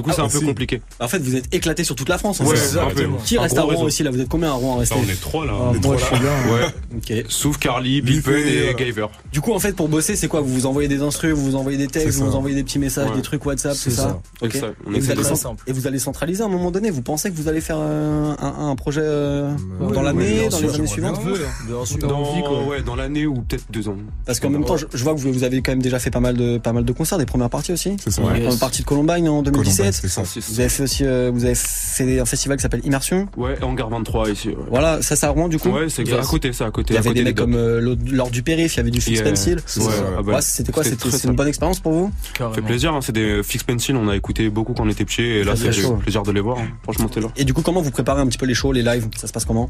[0.00, 0.80] Du coup, c'est un peu compliqué.
[0.98, 2.40] En fait, vous êtes éclaté sur toute la France.
[2.40, 2.88] hein, Ouais, c'est ça.
[3.24, 3.84] Qui reste à Rouen réseau.
[3.84, 5.52] aussi là Vous êtes combien à Rouen resté on est trois là.
[5.54, 6.30] Ah, moi, je suis là.
[6.50, 6.66] Ouais.
[6.96, 7.24] Ok.
[7.28, 9.06] Sauf Carly, Big Pun et Gaver.
[9.30, 10.40] Du coup, en fait, pour bosser, c'est quoi?
[10.40, 12.78] Vous vous envoyez des instrus, vous vous envoyez des textes, vous vous envoyez des petits
[12.78, 13.16] messages, Ouais.
[13.16, 14.20] des trucs WhatsApp, c'est ça, ça.
[14.42, 14.50] Ok.
[14.52, 14.66] C'est ça.
[14.86, 15.20] On Et vous, allez
[15.66, 16.90] et vous allez centraliser à un moment donné?
[16.90, 19.52] Vous pensez que vous allez faire euh, un, un projet euh,
[19.92, 21.20] dans l'année, dans les années suivantes?
[22.00, 23.96] Dans, ouais, dans l'année ou peut-être deux ans.
[24.24, 26.36] Parce qu'en même temps, je, vois que vous, avez quand même déjà fait pas mal
[26.36, 27.96] de pas mal de concerts, des premières parties aussi.
[28.02, 28.22] C'est ça.
[28.22, 30.22] Première partie de Columbine en 2017, c'est ça.
[30.22, 33.28] Vous avez fait aussi, euh, vous avez un festival qui s'appelle Immersion.
[33.36, 34.48] Ouais, Hangar 23 ici.
[34.48, 34.56] ouais.
[34.68, 35.70] Voilà, ça, ça à Rouen du coup.
[35.70, 36.18] Ouais, c'est Yes.
[36.18, 36.92] à côté, ça, à côté.
[36.94, 39.00] Il y avait côté des mecs comme euh, lors du périph, il y avait du
[39.00, 39.30] Fix Yeah.
[39.30, 39.56] Pencil.
[39.56, 39.84] Ouais,
[40.18, 42.92] ah bah, Ouais, c'était quoi c'était c'est une bonne expérience pour vous Ça fait plaisir,
[42.94, 45.54] hein, c'est des Fix Pencil, on a écouté beaucoup quand on était petits et là
[45.56, 46.58] c'est plaisir de les voir.
[46.58, 46.68] hein.
[46.84, 47.28] Franchement, c'était là.
[47.36, 49.08] Et du coup, comment vous préparez un petit peu les shows, les lives?
[49.16, 49.68] Ça se passe comment?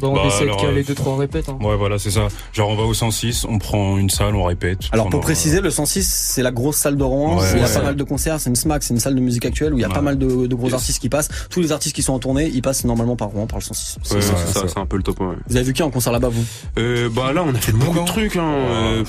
[0.00, 1.48] Bon, on Bah, essaie de alors, caler euh, 2-3 répètes.
[1.48, 1.58] Hein.
[1.60, 2.28] Ouais, voilà, c'est ça.
[2.52, 4.78] Genre, on va au 106, on prend une salle, on répète.
[4.92, 7.38] Alors pour préciser, le 106, c'est la grosse salle de Rouen.
[7.38, 7.72] Ouais, il y a ouais.
[7.74, 8.40] pas mal de concerts.
[8.40, 10.18] C'est une SMAC, c'est une salle de musique actuelle où il y a pas mal
[10.18, 10.74] de, de gros Yes.
[10.74, 11.28] artistes qui passent.
[11.50, 13.96] Tous les artistes qui sont en tournée, ils passent normalement par Rouen, par le 106.
[14.10, 15.20] Ouais, ouais, c'est ça, c'est un peu le top.
[15.20, 15.34] Ouais.
[15.48, 16.44] Vous avez vu qui en concert là-bas, vous?
[16.78, 18.36] Euh, bah là, on a fait beaucoup de trucs.
[18.36, 18.42] Hein.
[18.52, 19.04] Euh,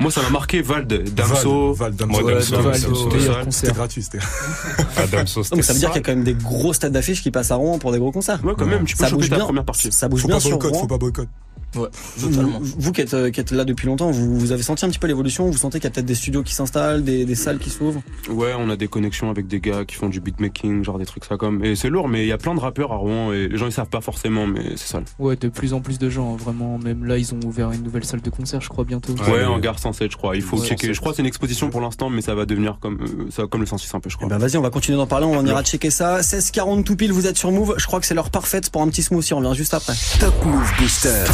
[0.00, 1.72] Moi, ça m'a marqué Vald, Damso.
[1.74, 2.24] Val, Damso.
[3.50, 4.18] C'était gratuit, c'était.
[4.96, 5.02] Ah,
[5.54, 7.50] mais ça veut dire qu'il y a quand même des grosses têtes d'affiches qui passent
[7.50, 8.40] à Rouen pour des gros concerts.
[8.44, 9.44] Ouais, quand même, tu peux ça choper bouge ta bien.
[9.44, 9.90] première partie.
[9.98, 10.80] Ça bouge Faut bien pas sur boycott, Rouen.
[10.82, 11.28] faut pas boycott.
[11.76, 12.30] Ouais, Vous,
[12.78, 14.98] vous qui, êtes, euh, qui êtes là depuis longtemps, vous, vous avez senti un petit
[14.98, 17.58] peu l'évolution Vous sentez qu'il y a peut-être des studios qui s'installent, des, des salles
[17.58, 18.00] qui s'ouvrent?
[18.30, 21.24] Ouais, on a des connexions avec des gars qui font du beatmaking, genre des trucs
[21.24, 21.64] ça comme.
[21.64, 23.66] Et c'est lourd, mais il y a plein de rappeurs à Rouen et les gens
[23.66, 25.00] ils savent pas forcément, mais c'est ça.
[25.18, 26.78] Ouais, de plus en plus de gens, hein, vraiment.
[26.78, 29.12] Même là, ils ont ouvert une nouvelle salle de concert, je crois, bientôt.
[29.30, 30.36] Ouais, en gare 107, je crois.
[30.36, 30.86] Il faut Ouais, checker.
[30.86, 30.94] 107.
[30.94, 33.44] Je crois que c'est une exposition pour l'instant, mais ça va devenir comme, euh, ça,
[33.46, 34.28] comme le 106 un peu, je crois.
[34.28, 36.20] Ben vas-y, on va continuer d'en parler, on ira checker ça.
[36.22, 37.74] 16-40 tout pile, vous êtes sur Move.
[37.76, 39.92] Je crois que c'est l'heure parfaite pour un petit smoothie, on revient juste après.
[40.18, 41.24] Top Move Booster.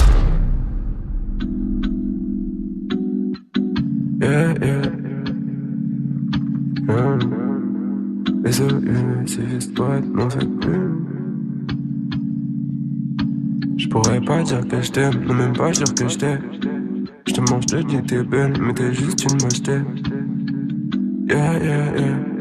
[4.25, 4.83] Yeah, yeah.
[6.89, 7.18] Yeah.
[8.47, 9.43] C'est.
[13.77, 16.18] Je pourrais pas dire que je t'aime, même pas dire que je.
[17.27, 19.61] Je te mange, je te belle, mais t'es juste une moche.
[21.29, 22.34] Yeah, yeah, yeah.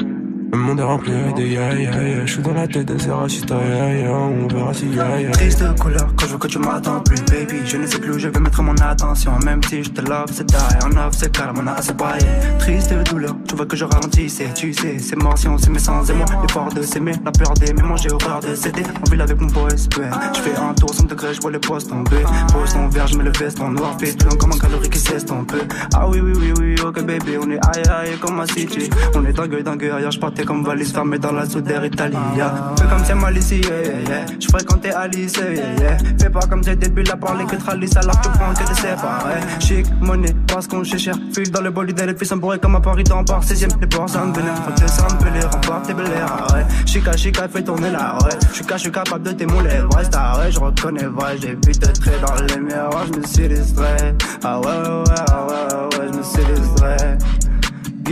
[0.54, 2.26] Le monde est rempli de yeah, yeah, yeah.
[2.28, 4.12] Je suis dans la tête de ces racistes, yeah, yeah.
[4.12, 5.32] On verra si yeah, yeah.
[5.32, 7.62] Triste couleur quand je veux que tu m'attends plus baby.
[7.66, 9.32] Je ne sais plus où je vais mettre mon attention.
[9.44, 10.56] Même si je te love c'est die.
[10.86, 12.28] En off c'est calme on a assez baillé
[12.60, 16.08] Triste douleur tu vois que je ralentissais Tu sais c'est mort si on s'aimait sans
[16.08, 18.84] émoi L'effort de s'aimer la peur d'aimer Moi j'ai horreur de céder.
[19.02, 19.76] En ville avec mon ouais.
[19.76, 22.24] Je fais un tour 100 degrés je vois les postes tomber
[22.54, 23.98] Pose ton verre je mets le veste en noir.
[24.00, 25.54] Fait plein comme un calorie qui s'estompe
[25.96, 27.38] Ah oui oui oui oui ok baby.
[27.42, 30.64] On est aïe aïe comme un city On est dingue dingue ailleurs je partais comme
[30.64, 32.74] valise fermée dans la soudère Italie yeah.
[32.78, 34.26] Fais comme c'est mal ici yeah, yeah, yeah.
[34.40, 35.98] Je fréquentais Alice yeah, yeah.
[36.20, 39.40] Fais pas comme tes débuts à parler que tralice alors que prends que des séparés
[39.60, 41.16] Chic, monnaie, parce qu'on chez cher.
[41.34, 43.80] File dans le bolide et les filles sont bourrées comme à Paris dans par 16ème
[43.80, 46.48] Les ports ça me vénère, faut que ça me fait les remparts T'es bel air,
[46.54, 46.66] ouais.
[46.86, 50.52] Chica, chica, fais tourner la ouais Chica, je suis capable de t'émouler, vrai ouais.
[50.52, 53.06] Je reconnais vrai, j'ai vu te trait dans les miroirs.
[53.12, 56.62] Je me suis distrait, ah ouais, ouais, ouais, ah ouais, ouais, ouais Je me suis
[56.62, 57.18] distrait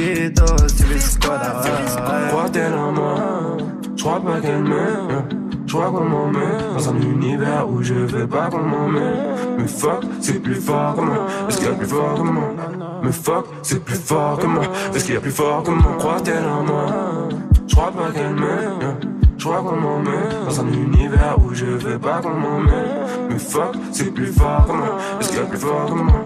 [0.01, 0.31] Ouais
[2.29, 3.15] Croit-elle en moi
[3.95, 5.27] Je crois pas qu'elle m'aime
[5.67, 10.03] Je crois qu'on m'emmène Dans un univers où je veux pas qu'on m'emmène Mais fuck,
[10.19, 11.27] c'est plus fort que moi.
[11.47, 12.53] Est-ce qu'il y a plus fort que moi?
[13.03, 14.63] Mais fuck, c'est plus fort que moi.
[14.95, 15.95] Est-ce qu'il y a plus fort que moi?
[15.99, 16.85] Croit-elle en moi.
[17.67, 18.97] Je crois pas qu'elle m'aime
[19.41, 23.75] je crois qu'on m'emmène dans un univers où je veux pas qu'on m'emmène Mais fuck,
[23.91, 24.97] c'est plus fort que moi.
[25.19, 26.23] Est-ce qu'il y a plus fort que moi?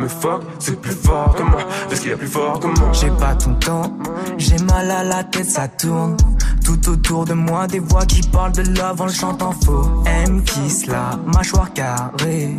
[0.00, 2.90] Mais fuck, c'est plus fort que moi Est-ce qu'il y a plus fort que moi
[2.92, 3.96] J'ai pas ton temps,
[4.36, 6.16] j'ai mal à la tête, ça tourne.
[6.64, 10.02] Tout autour de moi, des voix qui parlent de love en le chantant faux.
[10.04, 12.56] M kiss la mâchoire carrée.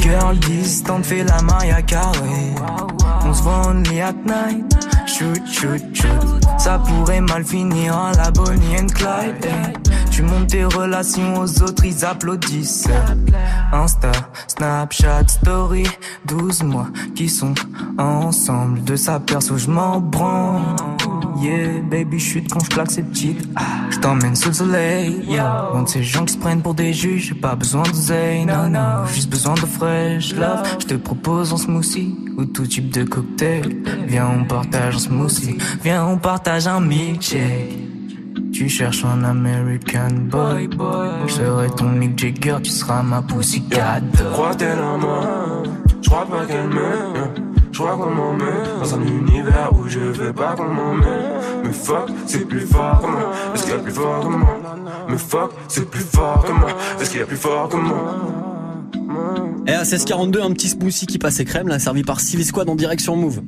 [0.00, 2.54] Girl distant fait la maille à carré.
[3.24, 4.72] On se voit only at night.
[5.06, 6.48] Shoot, shoot, shoot.
[6.58, 9.46] Ça pourrait mal finir à la Bonnie and Clyde.
[10.18, 12.88] Tu montes tes relations aux autres, ils applaudissent.
[13.72, 14.10] Insta,
[14.48, 15.84] Snapchat, Story,
[16.26, 17.54] 12 mois qui sont
[17.98, 18.82] ensemble.
[18.82, 20.74] De sa perso, je m'en branle.
[21.40, 23.48] Yeah, baby, chute quand je claque ces petites.
[23.54, 25.24] Ah, je t'emmène sous le soleil.
[25.28, 25.68] Yeah.
[25.72, 28.68] Bon, ces gens qui se prennent pour des juges, j'ai pas besoin de zay, non,
[28.68, 29.06] non.
[29.06, 30.66] Juste besoin de fresh love.
[30.80, 33.84] Je te propose un smoothie ou tout type de cocktail.
[34.08, 35.58] Viens, on partage un smoothie.
[35.84, 37.87] Viens, on partage un milkshake.
[38.58, 40.68] Tu cherches un American boy,
[41.28, 44.00] Je serai ton Mick Jagger, tu seras ma pussycat.
[44.32, 45.62] Croit-elle en moi
[46.02, 47.30] Je crois pas qu'elle m'aime
[47.70, 52.10] Je crois qu'on m'emmène dans un univers où je veux pas qu'on m'emmène Mais fuck,
[52.26, 53.32] c'est plus fort que moi.
[53.54, 54.56] Est-ce qu'il y a plus fort que moi?
[55.08, 56.70] Mais fuck, c'est plus fort que moi.
[57.00, 58.47] Est-ce qu'il y a plus fort que moi?
[59.66, 62.74] Et à 1642, un petit smoothie qui passait crème, là, servi par Silly Squad en
[62.74, 63.42] direction Move.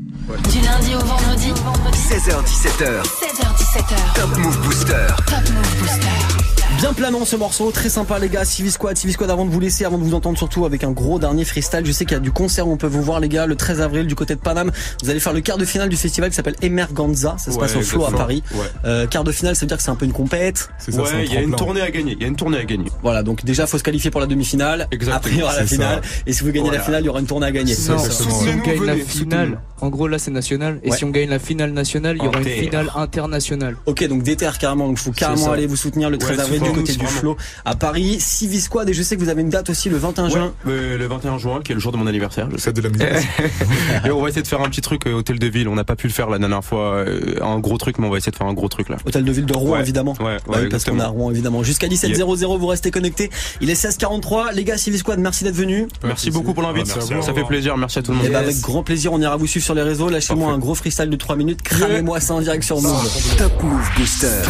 [0.50, 1.52] Du lundi au vendredi,
[1.94, 3.02] 16h17h.
[3.02, 4.14] 16h17h.
[4.14, 5.06] Top Move Booster.
[5.26, 6.59] Top Move Booster.
[6.78, 8.46] Bien planant ce morceau, très sympa les gars.
[8.46, 10.92] Civi Squad, Civi Squad avant de vous laisser, avant de vous entendre surtout avec un
[10.92, 11.82] gros dernier freestyle.
[11.84, 13.54] Je sais qu'il y a du concert où on peut vous voir les gars le
[13.54, 14.70] 13 avril du côté de Paname.
[15.02, 17.36] Vous allez faire le quart de finale du festival qui s'appelle Emerganza.
[17.38, 18.12] Ça se Ouais, passe au Flow à.
[18.12, 18.42] Paris.
[18.54, 18.60] Ouais.
[18.86, 20.70] Euh, quart de finale, ça veut dire que c'est un peu une compète.
[20.88, 22.12] Ouais, il y a une tournée à gagner.
[22.12, 22.90] Il y a une tournée à gagner.
[23.02, 24.88] Voilà, donc déjà faut se qualifier pour la demi-finale.
[24.90, 26.00] Exactement, Après il y aura la c'est finale.
[26.02, 26.08] ça.
[26.26, 26.78] Et si vous gagnez Voilà.
[26.78, 27.74] la finale, il y aura une tournée à gagner.
[27.88, 30.96] Non, si on gagne la finale, en gros là c'est national, et Ouais.
[30.96, 33.76] si on gagne la finale nationale, il y aura une finale internationale.
[33.84, 34.86] Ok, donc déterre carrément.
[34.88, 35.52] Donc faut carrément ça.
[35.52, 37.06] aller vous soutenir le 13 Ouais, avril du côté du.
[37.06, 38.18] Flow à Paris.
[38.20, 40.52] Civi Squad et je sais que vous avez une date aussi le 21 juin.
[40.64, 42.48] Ouais, euh, le 21 juin, qui est le jour de mon anniversaire.
[42.52, 43.06] Je sais de la musique.
[44.04, 45.68] et on va essayer de faire un petit truc euh, hôtel de ville.
[45.68, 48.10] On n'a pas pu le faire la dernière fois, euh, un gros truc, mais on
[48.10, 48.96] va essayer de faire un gros truc là.
[49.04, 49.80] Hôtel de ville de Rouen Ouais.
[49.80, 50.14] évidemment.
[50.18, 51.62] Ouais, ouais, Bah oui, parce qu'on a Rouen évidemment.
[51.62, 53.30] Jusqu'à 17h00 vous restez connectés.
[53.60, 54.54] Il est 16h43.
[54.54, 55.86] Les gars, Civi Squad, merci d'être venus.
[56.04, 56.86] Merci beaucoup pour l'invite.
[56.86, 57.76] ça fait plaisir.
[57.76, 58.26] Merci à tout le monde.
[58.26, 60.08] Et bah avec grand plaisir, on ira vous suivre sur les réseaux.
[60.08, 61.62] Lâchez-moi un gros freestyle de 3 minutes.
[61.62, 63.36] Cramez-moi ça en direct sur Move.
[63.38, 64.42] Top Move Booster.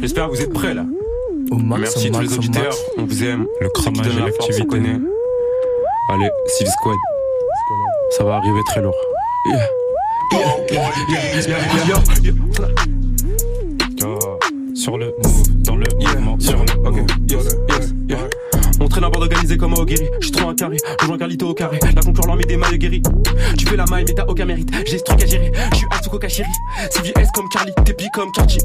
[0.00, 0.84] J'espère que vous êtes prêts là.
[1.58, 2.74] Max, Merci au tous les au auditeurs.
[2.98, 3.46] On vous aime.
[3.60, 4.66] Le cramage on l'activité.
[4.66, 4.98] connaît.
[6.12, 6.96] Allez, Civil Squad.
[8.16, 8.94] Ça va arriver très lourd.
[9.46, 9.58] Yeah.
[10.32, 10.40] Yeah,
[10.70, 11.58] yeah, yeah, yeah,
[12.22, 12.32] yeah,
[13.98, 14.74] yeah.
[14.74, 16.96] Sur le move, dans le mouvement, sur le Ok,
[17.28, 17.59] yes, yes, yeah.
[19.00, 20.10] On traîne à bord organisé comme au Guéry.
[20.20, 21.78] Je trouve un carré, je un Carlito au carré.
[21.82, 23.02] La concurrence leur met des mailles guéris.
[23.56, 24.70] Tu fais la maille, mais t'as aucun mérite.
[24.86, 25.50] J'ai ce truc à gérer.
[25.72, 26.48] Je suis Atsuko Kashiri.
[26.90, 28.58] CVS comme Carly, Tepi comme Karchi.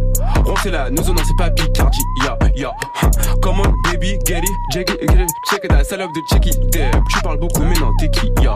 [0.43, 1.99] Ron c'est là, nous non, c'est pas Picardy.
[2.25, 2.71] Ya, ya.
[3.01, 3.09] huh.
[3.41, 5.29] Come on, baby, get it, check get it.
[5.49, 6.59] Check it, la salope de check it.
[6.69, 6.91] Deb.
[7.09, 8.27] Tu parles beaucoup, mais non, t'es qui?
[8.41, 8.55] Ya,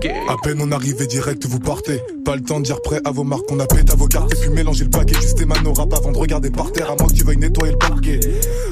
[0.00, 0.14] gay.
[0.28, 2.02] À peine on arrivé direct, vous partez.
[2.26, 4.32] Pas le temps de dire prêt à vos marques, on a pété à vos cartes
[4.34, 5.14] et puis mélanger le paquet.
[5.14, 7.78] Juste Emmanuel rap avant de regarder par terre, à moins que tu veuilles nettoyer le
[7.78, 8.20] parquet.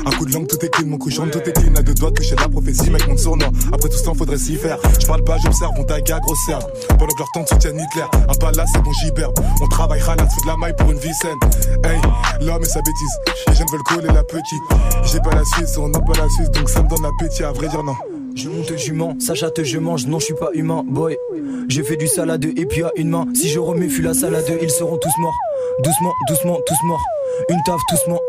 [0.04, 1.74] Un coup de langue, tout est clean, mon couchon, tout est clean.
[1.76, 3.50] À deux doigts de la prophétie, mec, mon sournois.
[3.72, 4.78] Après tout ce temps, faudrait s'y faire.
[5.00, 6.64] Je parle pas, j'observe, on tague à grosse herbe.
[6.88, 8.04] Pendant que leur temps soutiennent Hitler.
[8.14, 9.34] Un là, c'est bon, j'hiberbe.
[9.60, 11.38] On travaille, halas, fout de la maille pour une vie saine.
[11.84, 12.00] Hey,
[12.40, 13.18] l'homme et sa bêtise.
[13.48, 14.62] Les jeunes veulent coller la petite.
[15.04, 17.52] J'ai pas la Suisse, on n'a pas la Suisse, donc ça me donne l'appétit, à
[17.52, 17.96] vrai dire, non.
[18.34, 21.16] Je monte jument, ça chatte je mange, non je suis pas humain, boy.
[21.68, 24.44] J'ai fait du salade et puis à une main, si je remets fus la salade,
[24.60, 25.36] ils seront tous morts.
[25.82, 27.04] Doucement, doucement, tous morts.
[27.48, 28.20] Une taf, doucement,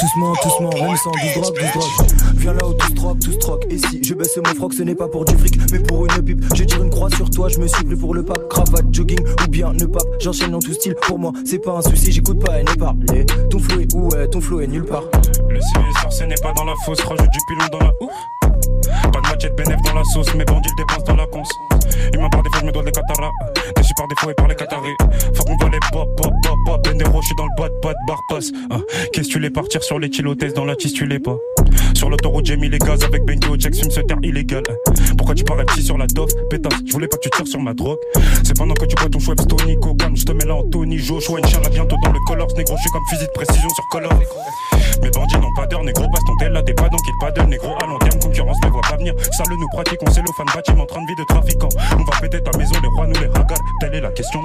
[0.00, 2.08] doucement, doucement, même sans du drogue, du drogue.
[2.36, 3.66] Viens là où tout troc, tout troc.
[3.70, 6.22] Et si je baisse mon froc, ce n'est pas pour du fric, mais pour une
[6.22, 6.44] pipe.
[6.54, 8.48] Je tire une croix sur toi, je me suis pris pour le pape.
[8.48, 10.08] Cravate, jogging ou bien ne pape.
[10.20, 13.26] J'enchaîne dans tout style, pour moi, c'est pas un souci, j'écoute pas et ne parler.
[13.50, 15.04] Ton flow est où, ton flow est nulle part.
[15.48, 18.47] Le sur ce n'est pas dans la fosse, rajoute du pilon dans la ouf.
[19.40, 21.48] De bénéf dans la sauce, mes bandits dépensent dans la conce.
[22.14, 23.30] Humain par défaut, je me dois des cataras.
[23.76, 24.96] Déçu par défaut et par les catarés.
[25.34, 26.84] Faut qu'on voit les pop, pop, pop, pop.
[26.84, 28.50] Bendero, je suis dans le bot, bot, bar pass.
[28.70, 28.78] Ah,
[29.12, 31.36] Qu'est-ce que tu les partir sur les kilotesses dans la tisse, tu l'es pas?
[31.94, 34.62] Sur l'autoroute, j'ai mis les gaz avec Benko, fume ce terre illégal.
[35.16, 36.78] Pourquoi tu parais petit sur la dof, pétasse?
[36.86, 37.98] Je voulais pas que tu tires sur ma drogue.
[38.44, 40.16] C'est pendant que tu bois ton Schweppes Tony Cogan.
[40.16, 42.48] Je te mets là en Tony Joshua, Inch'Allah, bientôt dans le Colors.
[42.56, 44.12] Négro, je suis comme fusil de précision sur Color.
[45.02, 47.48] Mes bandits n'ont pas d'heure, négro, passe ton tel là, t'es pas donc il paddle,
[47.48, 49.14] négro, à long terme, concurrence ne voit pas venir.
[49.32, 51.68] Sale, nous pratiquons cellophane, bâtiment, train de vie de trafiquant.
[51.92, 54.40] On va péter ta maison, les rois nous les ragalent, telle est la question.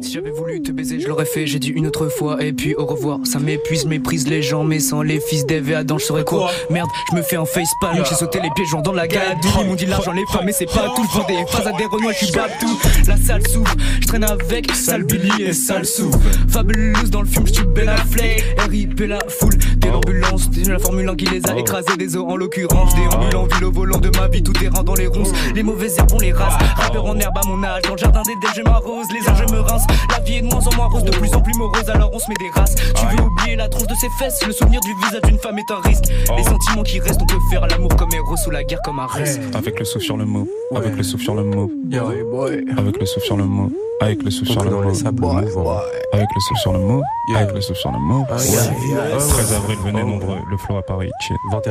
[0.00, 2.74] Si j'avais voulu te baiser, je l'aurais fait, j'ai dit une autre fois, et puis
[2.74, 3.18] au revoir.
[3.24, 6.50] Ça m'épuise, méprise les gens, mais sans les fils d'Eve et Adam, je serais quoi?
[6.70, 9.48] Merde, je me fais un facepalm, j'ai sauté les pieds, jouant dans la gadoue.
[9.60, 11.06] Ils m'ont dit l'argent, les femmes, mais c'est pas tout.
[11.14, 12.78] Je des phases à des renois, je suis tout.
[13.06, 16.10] La salle s'ouvre, je traîne avec sale Billy et sale sou.
[16.48, 18.42] Fabuleuse dans le film, je tue Bella Flay.
[18.68, 22.24] RIP la foule, t'es l'ambulance, t'es la Formule 1 qui les a écrasés, des os
[22.26, 22.94] en l'occurrence.
[22.94, 25.32] Déambule en ville au volant de ma vie, tout terrain dans les ronces.
[25.54, 26.54] Les mauvaises herbes, on les rase.
[26.76, 29.06] Rappeur en herbe à mon âge, dans le jardin des dés, je m'arrose.
[29.12, 29.84] Les anges me rince.
[30.10, 32.18] La vie est de moins en moins rose, de plus en plus morose, alors on
[32.18, 32.74] se met des races.
[32.74, 35.70] Tu veux oublier la tronche de ses fesses, le souvenir du visage d'une femme est
[35.70, 36.04] un risque.
[36.36, 39.06] Les sentiments qui restent, on peut faire l'amour comme héros ou la guerre comme un
[39.06, 39.40] reste.
[39.54, 41.70] Avec le souffle sur le mot, avec le souffle sur le mot,
[42.76, 44.82] avec le souffle sur le mot, avec le souffle sur le mot,
[46.12, 47.02] avec le souffle sur le mot,
[47.32, 48.24] avec le souffle sur le mot.
[48.28, 51.10] 13 avril, venez nombreux, le flow à Paris.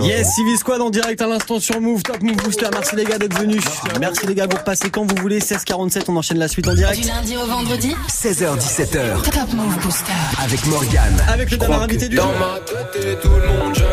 [0.01, 2.67] Yes, Civi Squad en direct à l'instant sur Move, Top Move Booster.
[2.73, 3.63] Merci les gars d'être venus.
[3.99, 4.57] Merci les gars, vous
[4.91, 5.39] quand vous voulez.
[5.39, 7.05] 16h47, on enchaîne la suite en Du direct.
[7.05, 10.11] lundi au vendredi 16h17h Top Move Booster.
[10.43, 11.21] avec Morgane.
[11.27, 12.25] Avec le dernier invité du jour.
[12.39, 13.87] ma tête, tout le monde j'aime.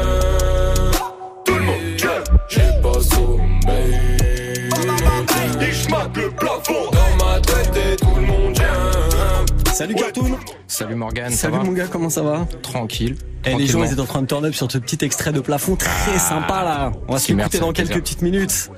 [1.44, 2.24] Tout le monde j'aime.
[2.48, 4.00] J'ai pas sommeil.
[5.60, 5.88] Et je
[6.20, 6.90] le plafond.
[6.92, 9.74] Dans ma tête, et tout le monde j'aime.
[9.74, 10.38] Salut Cartoon.
[10.66, 12.46] Salut Morgane, Salut mon gars, comment ça va?
[12.62, 13.16] Tranquille.
[13.44, 15.40] Et les gens ils étaient en train de turn up sur ce petit extrait de
[15.40, 16.92] plafond très sympa là.
[17.08, 18.02] On va se l'écouter dans quelques plaisir.
[18.02, 18.70] petites minutes.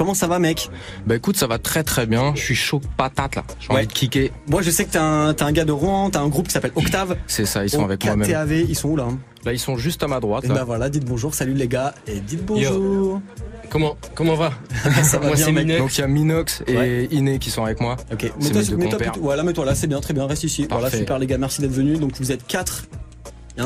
[0.00, 0.70] Comment ça va mec
[1.04, 2.32] Bah écoute, ça va très très bien.
[2.34, 3.44] Je suis chaud patate là.
[3.60, 3.74] J'ai Ouais.
[3.80, 4.30] envie de kicker.
[4.48, 6.54] Moi je sais que t'es un, t'es un gars de Rouen, t'as un groupe qui
[6.54, 7.18] s'appelle Octave.
[7.26, 8.26] C'est ça, ils sont avec moi même.
[8.26, 9.08] KTAV, ils sont où là
[9.44, 10.44] Là, ils sont juste à ma droite.
[10.44, 10.54] Et là.
[10.54, 13.20] bah voilà, dites bonjour, salut les gars, et dites bonjour.
[13.68, 14.52] Comment comment va
[15.02, 15.66] Ça va Moi bien, c'est mec.
[15.66, 15.80] Minox.
[15.82, 17.08] Donc il y a Minox et Ouais.
[17.10, 17.98] Iné qui sont avec moi.
[18.10, 20.66] Ok, C'est mets-toi plutôt- voilà, mets-toi là, c'est bien, très bien, reste ici.
[20.70, 20.96] Voilà, Parfait.
[21.00, 22.00] super les gars, merci d'être venus.
[22.00, 22.84] Donc vous êtes quatre.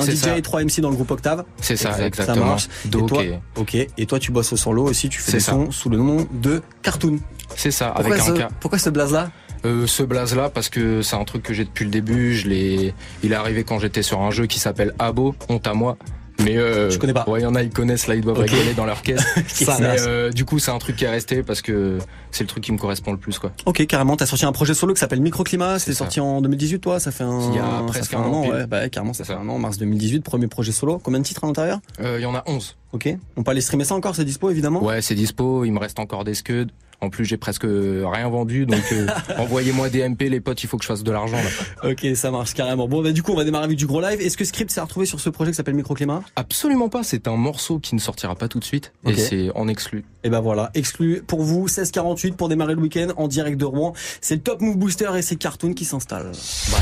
[0.02, 0.36] Il y a un DJ ça.
[0.38, 1.44] et 3 MC dans le groupe Octave.
[1.60, 2.44] C'est ça, Exact, exactement.
[2.44, 2.68] Ça marche.
[2.86, 3.22] Et toi,
[3.56, 3.74] ok.
[3.74, 5.52] Et toi, tu bosses au solo aussi, tu fais des ça.
[5.52, 7.18] sons sous le nom de Cartoon.
[7.56, 8.52] C'est ça, Pourquoi avec ce, un K.
[8.60, 9.30] pourquoi ce blaze là
[9.64, 12.34] Euh, ce blaze là parce que c'est un truc que j'ai depuis le début.
[12.34, 15.34] Je l'ai, il est arrivé quand j'étais sur un jeu qui s'appelle Abo.
[15.48, 15.96] Honte à moi.
[16.42, 17.24] Mais euh, Je connais pas.
[17.28, 18.50] Ouais, il y en a, ils connaissent là, ils doivent Ok.
[18.50, 19.24] rigoler dans leur caisse.
[19.46, 21.98] Ça Mais euh, du coup, c'est un truc qui est resté parce que
[22.32, 23.52] c'est le truc qui me correspond le plus, quoi.
[23.66, 24.16] Ok, carrément.
[24.16, 25.78] T'as sorti un projet solo qui s'appelle Microclimat.
[25.78, 26.98] C'était sorti en 2018, toi.
[27.00, 27.40] Ça fait un.
[27.50, 28.48] Il y a presque un an.
[28.48, 29.58] Ouais, bah, carrément, ça fait un an.
[29.58, 30.98] Mars 2018, premier projet solo.
[30.98, 31.78] Combien de titres à l'intérieur?
[32.00, 32.76] Euh, Il y en a 11.
[32.92, 33.08] Ok.
[33.36, 34.16] On peut aller streamer ça encore.
[34.16, 34.82] C'est dispo, évidemment?
[34.84, 35.64] Ouais, c'est dispo.
[35.64, 36.66] Il me reste encore des scuds.
[37.00, 39.06] En plus, j'ai presque rien vendu, donc euh,
[39.38, 40.62] envoyez-moi des MP, les potes.
[40.62, 41.90] Il faut que je fasse de l'argent là.
[41.90, 42.88] Ok, ça marche carrément.
[42.88, 44.20] Bon, bah, du coup, on va démarrer avec du gros live.
[44.20, 46.22] Est-ce que Script s'est retrouvé sur ce projet qui s'appelle Microclimat?
[46.36, 47.02] Absolument pas.
[47.02, 50.04] C'est un morceau qui ne sortira pas tout de suite et c'est en exclu.
[50.22, 53.92] Et ben voilà, exclu pour vous, 16h48 pour démarrer le week-end en direct de Rouen.
[54.20, 56.32] C'est le Top Move Booster et c'est Cartoon qui s'installe.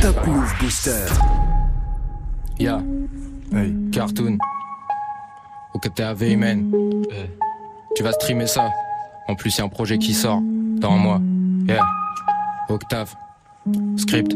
[0.00, 1.06] Top Move Booster.
[2.58, 2.82] Ya.
[3.92, 4.38] Cartoon.
[5.74, 6.70] Ok, t'es man.
[7.96, 8.70] Tu vas streamer ça.
[9.28, 11.20] En plus, il y a un projet qui sort dans un mois.
[11.66, 11.84] Yeah.
[12.68, 13.14] Octave.
[13.96, 14.34] Script.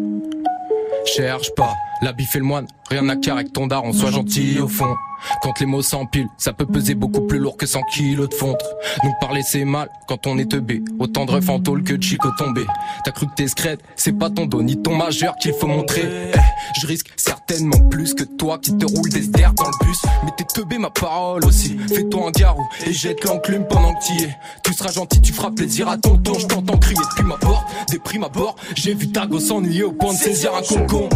[1.05, 1.75] Cherche pas.
[2.03, 2.67] La bif et le moine.
[2.91, 3.93] Rien à carrer avec ton daron.
[3.93, 4.95] Sois gentil au fond.
[5.43, 8.63] Quand les mots s'empilent, ça peut peser beaucoup plus lourd que 100 kilos de fonte.
[9.03, 10.83] Nous parler c'est mal quand on est teubé.
[10.99, 12.65] Autant de refs en tôle que de chico tombé.
[13.05, 16.03] T'as cru que t'es scred, c'est pas ton dos ni ton majeur qu'il faut montrer.
[16.35, 16.39] Eh,
[16.81, 19.99] je risque certainement plus que toi qui te roule des stairs dans le bus.
[20.25, 21.77] Mais t'es teubé ma parole aussi.
[21.89, 24.37] Fais-toi un garou et jette l'enclume pendant que t'y es.
[24.63, 26.35] Tu seras gentil, tu feras plaisir à tonton.
[26.39, 28.57] Je t'entends crier depuis ma porte, des primes à bord.
[28.75, 31.09] J'ai vu ta gosse s'ennuyer au point de saisir un cocon.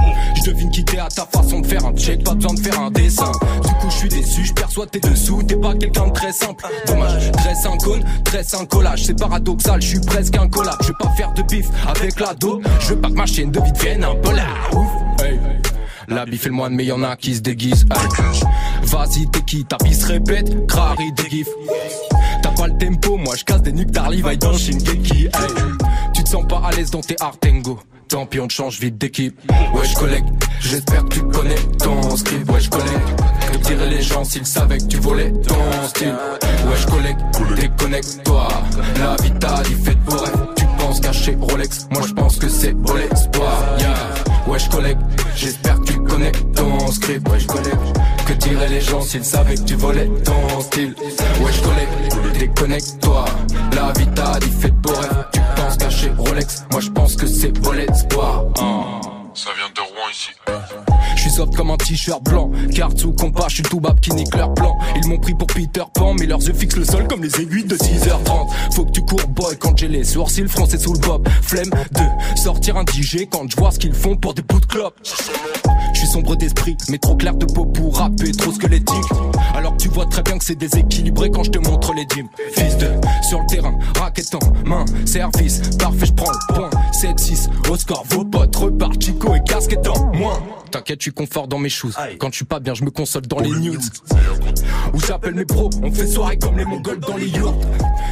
[0.44, 3.32] Je quitter à ta façon de faire un check, pas besoin de faire un dessin.
[3.62, 5.42] Du coup, je suis déçu, je perçois tes dessous.
[5.42, 6.64] T'es pas quelqu'un de très simple.
[6.86, 9.04] Dommage, dresse un cône, dresse un collage.
[9.04, 10.76] C'est paradoxal, je suis presque un collab.
[10.82, 12.60] Je vais pas faire de bif avec la dos.
[12.80, 15.22] Je veux pas que ma chaîne de vie devienne un peu ouf.
[15.22, 15.38] Hey.
[16.08, 17.86] La bif et le moine, mais y en a qui se déguisent.
[18.84, 19.64] Vas-y, t'es qui?
[19.64, 21.48] Ta se répète, crari des gifs.
[22.50, 25.26] T'as pas le tempo, moi je casse des nuques d'Arly, vaille dans Shingeki.
[25.26, 25.30] Hey.
[26.14, 27.78] Tu te sens pas à l'aise dans tes Artengo.
[28.08, 29.38] Tant pis, on te change vite d'équipe.
[29.72, 32.50] Ouais, je j'espère que tu connais ton script.
[32.50, 32.68] Ouais, je.
[32.68, 36.08] Que diraient les gens s'ils savaient que tu volais ton style.
[36.08, 38.48] Ouais, je déconnecte-toi.
[38.98, 40.46] La vie t'a dit fait pour rêve.
[40.56, 43.62] Tu penses cacher Rolex, moi je pense que c'est beau l'espoir.
[43.78, 43.94] Yeah.
[44.48, 44.66] Ouais, je
[45.36, 47.28] j'espère que tu connais ton script.
[47.28, 47.46] Ouais, je.
[48.30, 50.94] Que diraient les gens s'ils savaient que tu volais ton style.
[51.40, 53.24] Ouais, je collègue, déconnecte-toi.
[53.74, 55.26] La vie t'a dit fait pour rêve.
[55.32, 58.44] Tu penses cacher Rolex, moi je pense que c'est l'espoir.
[58.60, 59.00] Hein.
[59.34, 60.89] Ça vient de Rouen ici.
[61.56, 64.78] Comme un t-shirt blanc, carte sous compas, je suis tout bab qui nique leur plan.
[64.96, 67.64] Ils m'ont pris pour Peter Pan, mais leurs yeux fixent le sol comme les aiguilles
[67.64, 68.48] de 6h30.
[68.74, 71.26] Faut que tu cours boy quand j'ai les sourcils français sous le bob.
[71.42, 72.84] Flemme de sortir un
[73.30, 74.94] quand je vois ce qu'ils font pour des bouts de clope.
[75.94, 78.94] Je suis sombre d'esprit, mais trop clair de peau pour rapper, trop squelettique.
[79.54, 82.28] Alors que tu vois très bien que c'est déséquilibré quand je te montre les dîmes.
[82.52, 82.90] Fils de,
[83.28, 86.70] sur le terrain, raquette en main, service, parfait, je prends le point.
[86.92, 90.40] 7-6, au score, vos potes repartent, Chico et casquette en moins.
[90.70, 91.92] T'inquiète, je suis confort dans mes shoes.
[92.18, 93.78] Quand je suis pas bien, je me console dans les news.
[94.92, 97.54] Où j'appelle mes pros, on fait soirée comme les mongols dans les yurts.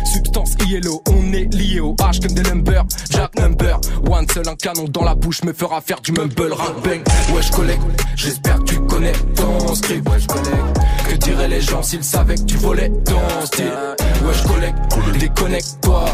[0.04, 2.84] Substance yellow, on est lié au H comme des numbers.
[3.10, 6.80] Jack number, one seul un canon dans la bouche me fera faire du mumble rap
[6.84, 7.02] bang.
[7.34, 7.80] Ouais, je collègue,
[8.14, 10.08] j'espère que tu connais ton script.
[10.08, 10.78] Ouais, collègue.
[11.08, 13.72] Que diraient les gens s'ils savaient que tu volais ton style?
[14.22, 14.74] Ouais, je collègue,
[15.18, 16.04] déconnecte-toi.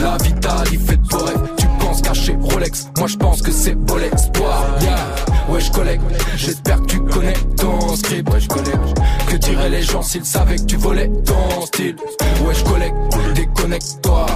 [0.00, 1.40] La vie t'a dit fait pour rêve.
[1.56, 4.64] Tu penses cacher Rolex, moi je pense que c'est beau l'espoir.
[4.80, 5.31] Yeah.
[5.48, 6.00] Ouais, je collègue,
[6.36, 8.28] j'espère que tu connais ton script.
[8.30, 8.80] Ouais, je collègue.
[9.28, 11.96] Que diraient les gens s'ils savaient que tu volais ton style.
[12.44, 12.94] Ouais, je collègue,
[13.34, 14.26] déconnecte-toi.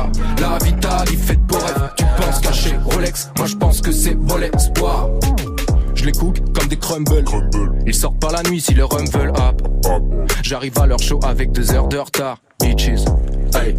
[0.40, 1.90] La vie t'a dit fait pour rêve.
[1.96, 5.08] Tu penses cacher Rolex, moi je pense que c'est beau l'espoir.
[5.94, 7.24] Je les cook comme des crumbles.
[7.86, 9.62] Ils sortent pas la nuit si le rumble up.
[10.42, 12.38] J'arrive à leur show avec deux heures de retard.
[12.60, 13.04] Bitches.
[13.54, 13.76] Hey.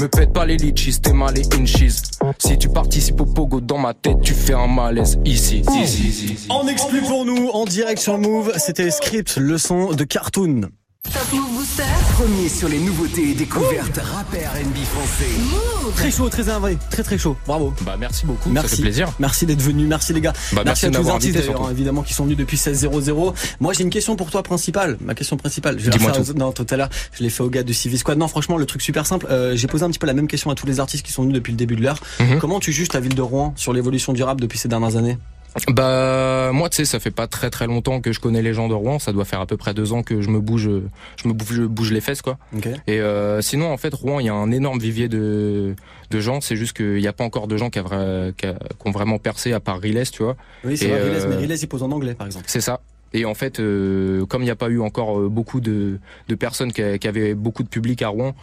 [0.00, 2.02] Me pète pas les litchis, t'es mal les inches.
[2.38, 5.62] Si tu participes au pogo dans ma tête, tu fais un malaise ici.
[5.80, 6.46] ici, ici, ici.
[6.48, 10.62] En exclu pour nous, en direct sur Move, c'était Script, le son de Cartoon.
[11.12, 11.82] Top Move Booster.
[12.14, 15.94] Premier sur les nouveautés et découvertes rappeurs NB français.
[15.96, 17.36] Très chaud, très énervé, très très chaud.
[17.46, 17.72] Bravo.
[17.82, 18.70] Bah merci beaucoup, Merci.
[18.70, 19.12] ça fait plaisir.
[19.18, 20.32] Merci d'être venu, merci les gars.
[20.52, 21.70] Bah, merci merci à tous les artistes d'ailleurs, surtout.
[21.70, 23.34] évidemment, qui sont venus depuis 16.00.
[23.60, 24.96] Moi, j'ai une question pour toi principale.
[25.04, 25.78] Ma question principale.
[25.78, 26.30] Je vais Dis-moi tout.
[26.30, 28.18] aux- Non, tout à l'heure, je l'ai fait au gars de Civi Squad.
[28.18, 29.26] Non, franchement, le truc super simple.
[29.30, 31.22] euh, j'ai posé un petit peu la même question à tous les artistes qui sont
[31.22, 32.00] venus depuis le début de l'heure.
[32.18, 32.38] Mhm.
[32.38, 35.18] Comment tu juges la ville de Rouen sur l'évolution du rap depuis ces dernières années?
[35.68, 38.68] Bah moi tu sais ça fait pas très très longtemps que je connais les gens
[38.68, 40.68] de Rouen, ça doit faire à peu près deux ans que je me bouge,
[41.16, 42.38] je me bouge, je bouge les fesses quoi.
[42.56, 42.66] Ok.
[42.86, 45.74] Et euh, sinon en fait Rouen il y a un énorme vivier de
[46.10, 47.82] de gens, c'est juste qu'il n'y a pas encore de gens qui, a
[48.36, 50.36] qui, a- qui ont vraiment percé à part Riles tu vois.
[50.64, 52.44] Oui, c'est vrai, Riles, euh, mais Riles, il pose en anglais, par exemple.
[52.48, 52.80] C'est ça.
[53.12, 55.98] Et en fait, euh, comme il n'y a pas eu encore euh, beaucoup de,
[56.28, 58.34] de personnes qui, qui avaient beaucoup de public à Rouen,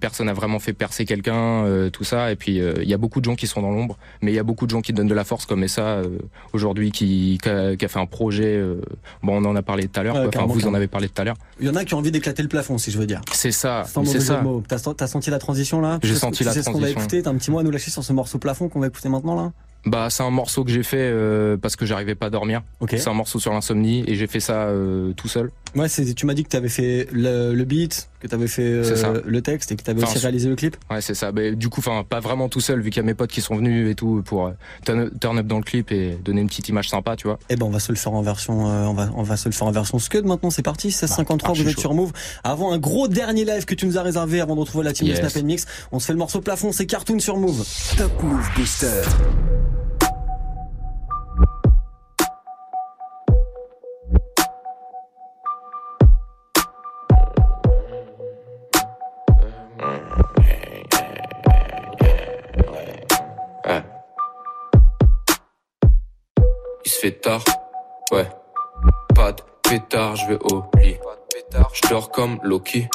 [0.00, 2.30] personne n'a vraiment fait percer quelqu'un, euh, tout ça.
[2.32, 4.34] Et puis euh, il y a beaucoup de gens qui sont dans l'ombre, mais il
[4.34, 6.18] y a beaucoup de gens qui donnent de la force comme ça euh,
[6.52, 8.56] aujourd'hui, qui, qui a, qui a fait un projet.
[8.56, 8.80] euh,
[9.22, 10.16] bon, on en a parlé tout à l'heure.
[10.16, 10.28] Ouais.
[10.28, 11.36] Enfin, vous en avez parlé tout à l'heure.
[11.60, 13.20] Il y en a qui ont envie d'éclater le plafond, si je veux dire.
[13.32, 13.84] C'est ça.
[14.04, 14.42] C'est ça.
[14.96, 15.98] T'as senti la transition là?
[16.02, 17.00] J'ai senti la sais ce qu'on va transition.
[17.00, 19.08] écouter T'as un petit mot à nous lâcher sur ce morceau plafond qu'on va écouter
[19.08, 19.52] maintenant là?
[19.86, 22.62] Bah, c'est un morceau que j'ai fait euh, parce que j'arrivais pas à dormir.
[22.88, 25.50] C'est un morceau sur l'insomnie et j'ai fait ça euh, tout seul.
[25.78, 29.22] Ouais, c'est- tu m'as dit que t'avais fait le, le beat, que t'avais fait euh,
[29.24, 30.76] le texte et que t'avais Enfin, aussi réalisé le clip.
[30.90, 31.30] Ouais, c'est ça.
[31.32, 33.40] Bah, du coup, enfin, pas vraiment tout seul vu qu'il y a mes potes qui
[33.40, 34.52] sont venus et tout pour euh,
[34.84, 37.38] turn turn up dans le clip et donner une petite image sympa, tu vois.
[37.48, 39.48] Eh ben, on va se le faire en version, euh, on va, on va se
[39.48, 40.50] le faire en version Scud maintenant.
[40.50, 40.88] C'est parti.
[40.88, 41.80] 1653, archi vous êtes chaud.
[41.80, 42.12] sur Move.
[42.44, 45.06] Avant un gros dernier live que tu nous as réservé avant de retrouver la team
[45.06, 45.20] Yes.
[45.20, 45.66] de Snap Mix.
[45.92, 46.72] On se fait le morceau plafond.
[46.72, 47.64] C'est cartoon sur Move.
[47.96, 49.02] Top Move Booster.
[67.00, 67.44] Fait tard,
[68.12, 68.26] ouais.
[69.14, 70.96] Pas de pétard, je vais au lit.
[71.72, 72.88] Je dors comme Loki,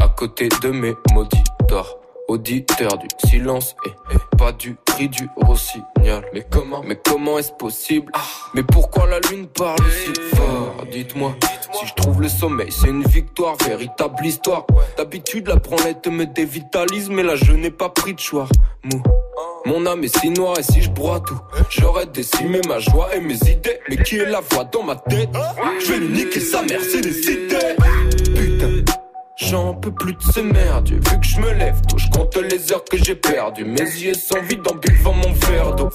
[0.00, 1.96] à côté de mes mauditeurs.
[2.28, 6.26] Auditeur du silence et pas du cri du rossignol.
[6.34, 8.12] Mais comment, mais comment est-ce possible?
[8.52, 10.84] Mais pourquoi la lune parle si fort?
[10.92, 11.34] Dites-moi,
[11.72, 14.66] si je trouve le sommeil, c'est une victoire, véritable histoire.
[14.98, 18.46] D'habitude, la branlette me dévitalise, mais là je n'ai pas pris de choix.
[18.84, 19.02] Mou.
[19.68, 21.38] Mon âme est si noire et si je broie tout,
[21.68, 23.78] j'aurais décimé ma joie et mes idées.
[23.90, 25.28] Mais qui est la voix dans ma tête?
[25.84, 27.76] Je vais niquer sa mère, c'est des idées.
[28.34, 28.94] Putain.
[29.36, 32.72] J'en peux plus de ce merdier Vu que je me lève tôt, je compte les
[32.72, 35.90] heures que j'ai perdues Mes yeux sont vides en buvant mon verre d'eau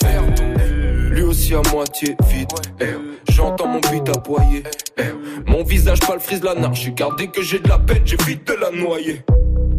[1.09, 2.47] Lui aussi à moitié vide
[2.79, 2.85] eh.
[3.29, 4.63] J'entends mon beat aboyer
[4.97, 5.03] eh.
[5.45, 8.53] Mon visage pas le frise l'anarchie Car dès que j'ai de la peine, j'évite de
[8.53, 9.25] la noyer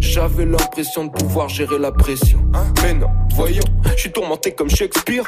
[0.04, 2.38] j'avais l'impression de pouvoir gérer la pression.
[2.82, 3.62] Mais non, voyons,
[3.96, 5.24] je suis tourmenté comme Shakespeare.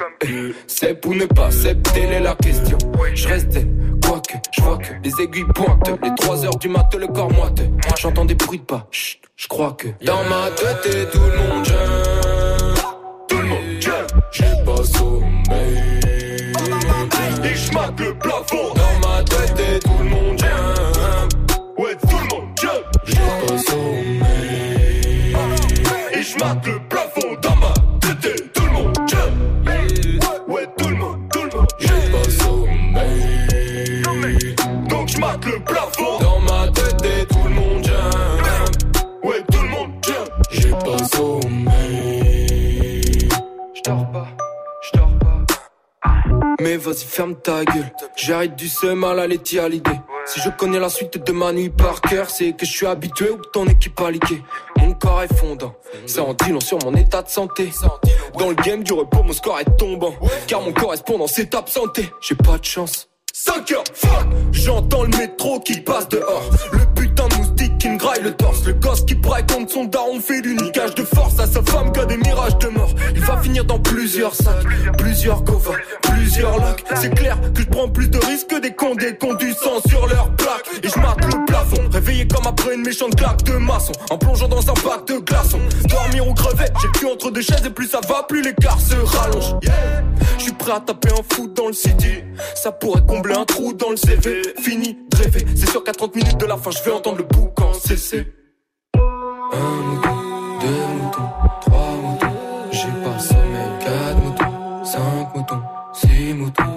[0.66, 2.78] C'est ou ne pas, c'est telle est la question.
[3.14, 5.90] Je reste zen, quoique, je vois que les aiguilles pointent.
[6.02, 7.62] Les 3 heures du mat, le corps moite.
[7.98, 9.88] J'entends des bruits de pas, chut, je crois que.
[10.04, 11.66] Dans ma tête, et tout le monde.
[13.28, 13.60] Tout le monde
[14.32, 16.00] j'ai pas sommeil.
[17.44, 18.74] Et je le plafond.
[18.74, 20.35] Dans ma tête, et tout le monde
[26.38, 29.68] Marque le plafond dans ma tête et tout le monde jump.
[30.48, 31.66] Ouais, tout le monde, tout le monde.
[31.78, 34.02] J'ai pas sommeil.
[34.88, 38.42] Donc je marque le plafond dans ma tête et tout le monde jump.
[39.24, 40.28] Ouais, tout le monde jump.
[40.50, 42.48] J'ai pas sommeil.
[43.74, 44.28] J'dors pas,
[44.92, 45.44] j'dors pas.
[46.60, 50.50] Mais vas-y ferme ta gueule J'arrête du seum à la laitier à l'idée Si je
[50.50, 53.48] connais la suite de ma nuit par cœur C'est que je suis habitué ou que
[53.52, 54.42] ton équipe a liqué
[54.78, 55.74] Mon corps est fondant.
[56.06, 57.70] Ça en dit long sur mon état de santé.
[58.38, 60.14] Dans le game du repos mon score est tombant.
[60.46, 62.10] Car mon correspondant s'est absenté.
[62.20, 63.08] J'ai pas de chance.
[63.32, 63.84] 5 heures,
[64.50, 66.42] J'entends le métro qui passe dehors.
[66.72, 67.28] Le putain
[68.22, 71.46] le torse Le gosse qui braille contre son daron fait du niquage de force À
[71.46, 72.90] sa femme qui a des mirages de mort.
[73.14, 74.64] Il va finir dans plusieurs sacs
[74.98, 79.16] Plusieurs covas, plusieurs lacs C'est clair que je prends plus de risques que des condés
[79.16, 80.66] Qui ont du sang sur leur plaque.
[80.82, 83.92] Et je mate le plafond Réveillé comme après une méchante claque de maçon.
[84.10, 85.60] En plongeant dans un bac de glaçons.
[85.88, 88.94] Dormir ou crever J'ai cul entre deux chaises et plus ça va plus l'écart se
[88.94, 89.54] rallonge.
[90.38, 92.22] Je suis prêt à taper un foot dans le city.
[92.54, 95.44] Ça pourrait combler un trou dans le CV Fini de rêver.
[95.54, 100.16] C'est qu'à 30 minutes de la fin je vais entendre le boucan Un mouton,
[100.60, 101.30] deux moutons,
[101.62, 102.70] trois moutons.
[102.70, 105.62] J'ai pas sommeil, quatre moutons, cinq moutons,
[105.94, 106.75] six moutons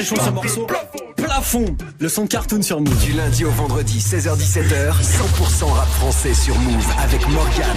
[0.00, 0.66] Très chaud, ce morceau.
[1.98, 2.96] Le son de cartoon sur Move.
[3.04, 7.76] Du lundi au vendredi, 16h-17h, 100% rap français sur Move avec Morgan.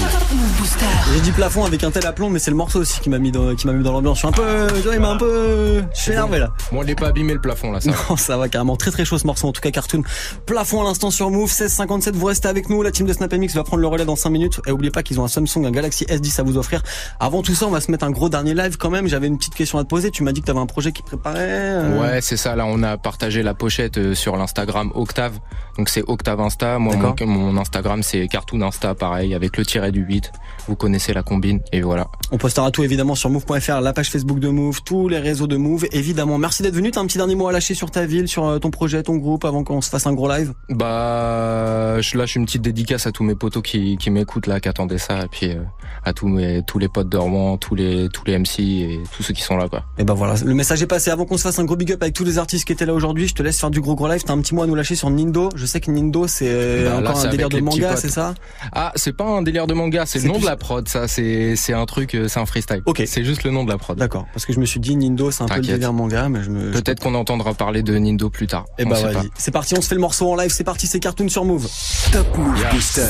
[1.11, 3.31] J'ai dit plafond avec un tel aplomb, mais c'est le morceau aussi qui m'a mis
[3.31, 4.17] dans, qui m'a mis dans l'ambiance.
[4.17, 6.51] Je suis un peu, il m'a un peu, je suis énervé là.
[6.71, 7.89] Bon, il est pas abîmé le plafond là, ça.
[7.89, 7.97] va.
[8.09, 10.03] Non, ça va carrément très très chaud ce morceau en tout cas cartoon.
[10.45, 13.55] Plafond à l'instant sur Move 1657 vous restez avec nous, la team de Snap MX
[13.55, 15.71] va prendre le relais dans 5 minutes et oubliez pas qu'ils ont un Samsung un
[15.71, 16.83] Galaxy S10 à vous offrir.
[17.19, 19.07] Avant tout ça, on va se mettre un gros dernier live quand même.
[19.07, 20.91] J'avais une petite question à te poser, tu m'as dit que tu avais un projet
[20.91, 21.39] qui préparait.
[21.49, 22.55] euh, Ouais, c'est ça.
[22.55, 25.39] Là, on a partagé la la pochette euh, sur l'Instagram Octave.
[25.77, 26.79] Donc c'est Octave Insta.
[26.79, 30.33] Moi, mon, mon Instagram, c'est Cartoon Insta, pareil, avec le tiret du 8.
[30.67, 32.07] Vous connaissez la combine, et voilà.
[32.31, 35.57] On postera tout évidemment sur move.fr, la page Facebook de Move, tous les réseaux de
[35.57, 35.85] Move.
[35.91, 36.89] Évidemment, merci d'être venu.
[36.91, 39.17] T'as un petit dernier mot à lâcher sur ta ville, sur euh, ton projet, ton
[39.17, 40.53] groupe, avant qu'on se fasse un gros live?
[40.69, 44.69] Bah, je lâche une petite dédicace à tous mes potos qui, qui m'écoutent là, qui
[44.69, 45.61] attendaient ça, et puis euh,
[46.05, 49.23] à tous mes tous les potes de Rouen, tous les tous les MC et tous
[49.23, 49.83] ceux qui sont là, quoi.
[49.97, 51.11] Et ben voilà, le message est passé.
[51.11, 52.93] Avant qu'on se fasse un gros big up avec tous les artistes qui étaient là
[52.93, 54.23] aujourd'hui, je te laisse faire du gros gros live.
[54.25, 55.49] T'as un petit mot à nous lâcher sur Nindo?
[55.55, 58.33] Je sais que Nindo c'est euh, Bah, là, encore un délire de manga, c'est ça?
[58.71, 61.07] Ah, c'est pas un délire de manga, c'est le nom plus- de la prod, ça.
[61.07, 62.81] C'est c'est un truc, euh, c'est un freestyle.
[62.85, 63.03] Ok.
[63.05, 63.97] C'est juste le nom de la prod.
[63.97, 64.25] D'accord.
[64.33, 66.49] Parce que je me suis dit Nindo c'est un peu le délire manga, mais je
[66.49, 66.71] me.
[66.71, 68.65] Peut-être qu'on entendra parler de Nindo plus tard.
[68.77, 69.29] Eh On bah vas-y.
[69.37, 70.51] C'est parti, on se fait le morceau en live.
[70.51, 71.67] C'est parti, c'est Cartoon sur Move.
[72.11, 73.07] Top Move Booster.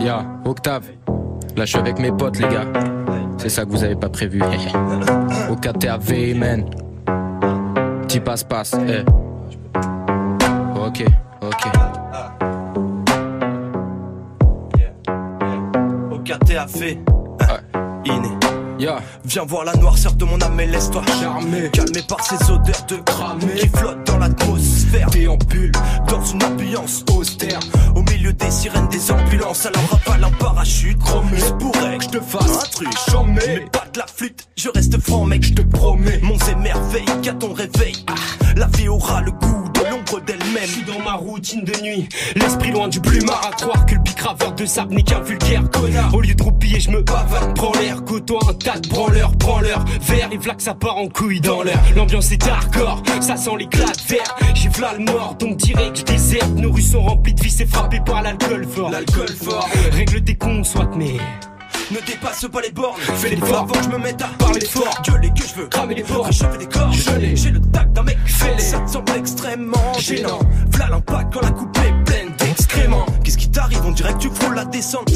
[0.00, 0.84] Ya, Octave.
[1.56, 2.66] Là, je suis avec mes potes, les gars.
[3.38, 4.40] C'est ça que vous avez pas prévu.
[5.50, 6.64] Au KTAV, man.
[8.02, 9.04] Petit passe-passe, eh.
[10.78, 11.04] Ok,
[16.32, 16.40] ok.
[16.40, 16.98] Au KTAV.
[18.04, 18.28] Iné.
[19.24, 21.70] Viens voir la noirceur de mon âme et laisse-toi charmer.
[21.72, 25.08] Calmé par ces odeurs de cramé qui flottent dans l'atmosphère.
[25.10, 25.72] Déambule
[26.08, 27.60] dans une ambiance austère.
[27.94, 31.30] Au milieu des sirènes des ambulances, alors rafale un parachute chromé.
[31.34, 33.40] Il se pourrait que je te fasse un truc chômé.
[33.46, 36.18] Mais pas de la flûte, je reste franc, mec, je te promets.
[36.22, 38.04] Mon émerveil qu'à ton réveil.
[38.08, 38.14] Ah,
[38.56, 39.71] la vie aura le goût
[40.26, 40.62] d'elle-même.
[40.64, 44.00] Je suis dans ma routine de nuit, l'esprit loin du plumard à croire que le
[44.56, 46.14] de sable n'est qu'un vulgaire connard.
[46.14, 49.60] Au lieu de roupiller, je me bavane, prends l'air, côtoie un tas de branleurs, prends
[49.60, 51.78] leur verre, les flaques ça part en couille dans l'air.
[51.96, 54.36] L'ambiance est hardcore, ça sent l'éclat de verre.
[54.54, 56.50] J'ai v'là le mort, donc direct je déserte.
[56.56, 58.90] Nos rues sont remplies de vices et frappées par l'alcool fort.
[58.90, 59.68] L'alcool fort.
[59.92, 61.16] Règle tes comptes, soit mais.
[61.92, 65.02] Ne dépasse pas les bornes, fais l'effort avant que je me mette à parler fort.
[65.04, 66.90] Gueuler que je veux cramer les portes, réchauffer des corps.
[66.90, 68.58] J'ai le tact d'un mec fêlé.
[68.58, 70.38] Ça te semble extrêmement gênant.
[70.70, 72.01] V'là l'impact quand la coupe est
[72.52, 73.06] pleine d'excréments.
[73.24, 73.80] Qu'est-ce qui t'arrive?
[73.84, 75.10] On dirait que tu frôles la descente.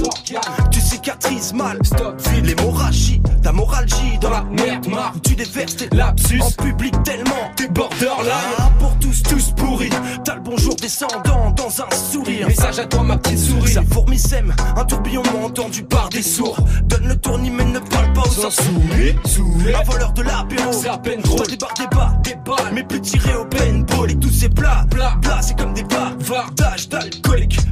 [0.71, 1.79] Tu cicatrises mal.
[1.83, 2.21] Stop.
[2.43, 5.15] L'hémorragie, ta moralgie dans la merde marre.
[5.23, 7.51] Tu déverses tes lapsus en public tellement.
[7.57, 8.33] T'es borderline.
[8.59, 9.91] Ah, pour tous, tous pourris.
[10.25, 12.47] T'as le bonjour descendant dans un sourire.
[12.47, 13.73] Message à toi, ma petite souris.
[13.73, 16.59] Sa fourmi sème, un tourbillon entendu par des sourds.
[16.85, 19.15] Donne le tournis mais ne parle pas aux insoumis.
[19.75, 21.47] Un voleur de l'apéro, C'est à peine drôle.
[21.47, 24.85] Toi des bas, des balles, mais plus tiré au paintball et tous ces plats.
[24.91, 26.89] Bla, bla, c'est comme des bavardages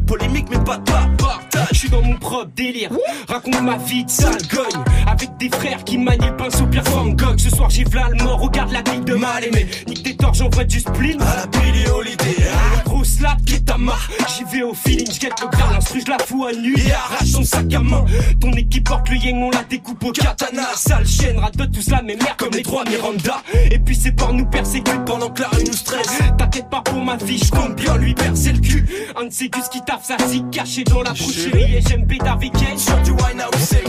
[0.07, 1.24] Polémique mais pas partage.
[1.73, 2.91] Je suis dans mon propre délire.
[3.29, 4.85] Raconte ma vie de sale gogne.
[5.07, 7.39] Avec des frères qui manient le pinceau Pierre Van Gogh.
[7.39, 8.41] Ce soir j'ai v'là le mort.
[8.41, 9.67] Regarde la clique de mal aimé.
[9.87, 11.21] Nique tes torts, j'envoie du spleen.
[11.21, 12.37] À la Billie Holiday.
[12.53, 14.11] Ah, gros slap qui est ta marre.
[14.37, 15.73] J'y vais au feeling, j'guette le grain.
[15.73, 16.75] L'instru, je la fous à nu.
[16.75, 18.05] Et arrache son sac à main.
[18.41, 20.65] Ton équipe porte le yang, on la découpe au katana.
[20.75, 23.43] Sale chaîne, rate de tous la même merde comme les trois Miranda.
[23.71, 26.19] Et puis c'est par nous persécute Pendant que la rue nous stresse.
[26.39, 28.87] T'inquiète pas pour ma vie, je compte bien lui percer le cul.
[29.21, 31.15] Un de ces gus qui taffe sa zig caché dans la
[31.57, 32.05] Et j'aime.
[32.77, 33.37] Sur du wine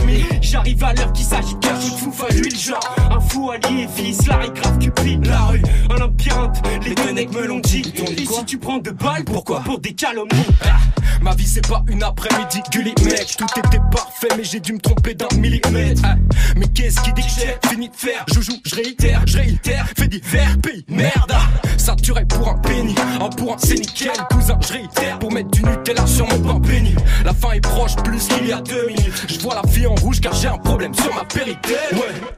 [0.06, 0.42] me.
[0.42, 2.96] J'arrive à l'heure qu'il s'agit de fou de fou à l'huile genre.
[3.12, 5.26] Un fou allié fils, la grave cupide.
[5.26, 7.92] La rue, un labyrinthe, les deux necks me l'ont dit.
[8.18, 10.46] Et si tu prends deux balles, pourquoi Pour des calomnies.
[10.64, 10.78] Ah,
[11.22, 14.80] Ma vie c'est pas une après-midi Gully mec Tout était parfait mais j'ai dû me
[14.80, 16.02] tromper d'un millimètre.
[16.04, 16.16] Ah,
[16.56, 18.26] Mais qu'est-ce qui dit que j'ai fini de faire?
[18.34, 19.88] Je joue, je réitère, je réitère.
[19.98, 21.32] Fait divers, pays, merde.
[21.34, 21.48] Ah,
[21.78, 24.12] Saturé pour un penny Un pour un c'est nickel.
[24.32, 25.20] Cousin, je réitère.
[25.20, 26.94] Pour mettre du Nutella sur mon pain béni.
[27.24, 29.96] La fin est proche plus qu'il y a deux minutes Je vois la vie en
[29.96, 32.36] rouge car j'ai un problème sur ma péritelle Ouais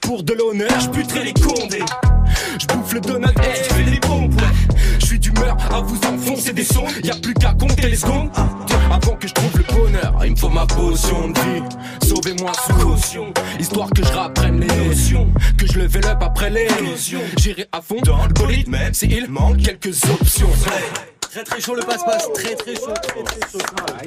[0.00, 1.84] pour de l'honneur, je buterai les condés.
[2.58, 4.76] Je bouffe le donut, hey, je fais des bombes, ouais.
[4.98, 6.86] Je suis d'humeur à vous enfoncer des sons.
[7.04, 8.30] Y a plus qu'à compter les secondes.
[8.90, 11.62] Avant que je trouve le bonheur, il me faut ma potion de vie.
[12.06, 15.28] Sauvez-moi sous caution, histoire que je rapprenne les notions.
[15.58, 16.68] Que je level up après les
[17.36, 20.50] J'irai à fond dans le bolide, même s'il manque quelques options.
[21.30, 23.58] Très très chaud le passe-passe, très très chaud, très très chaud.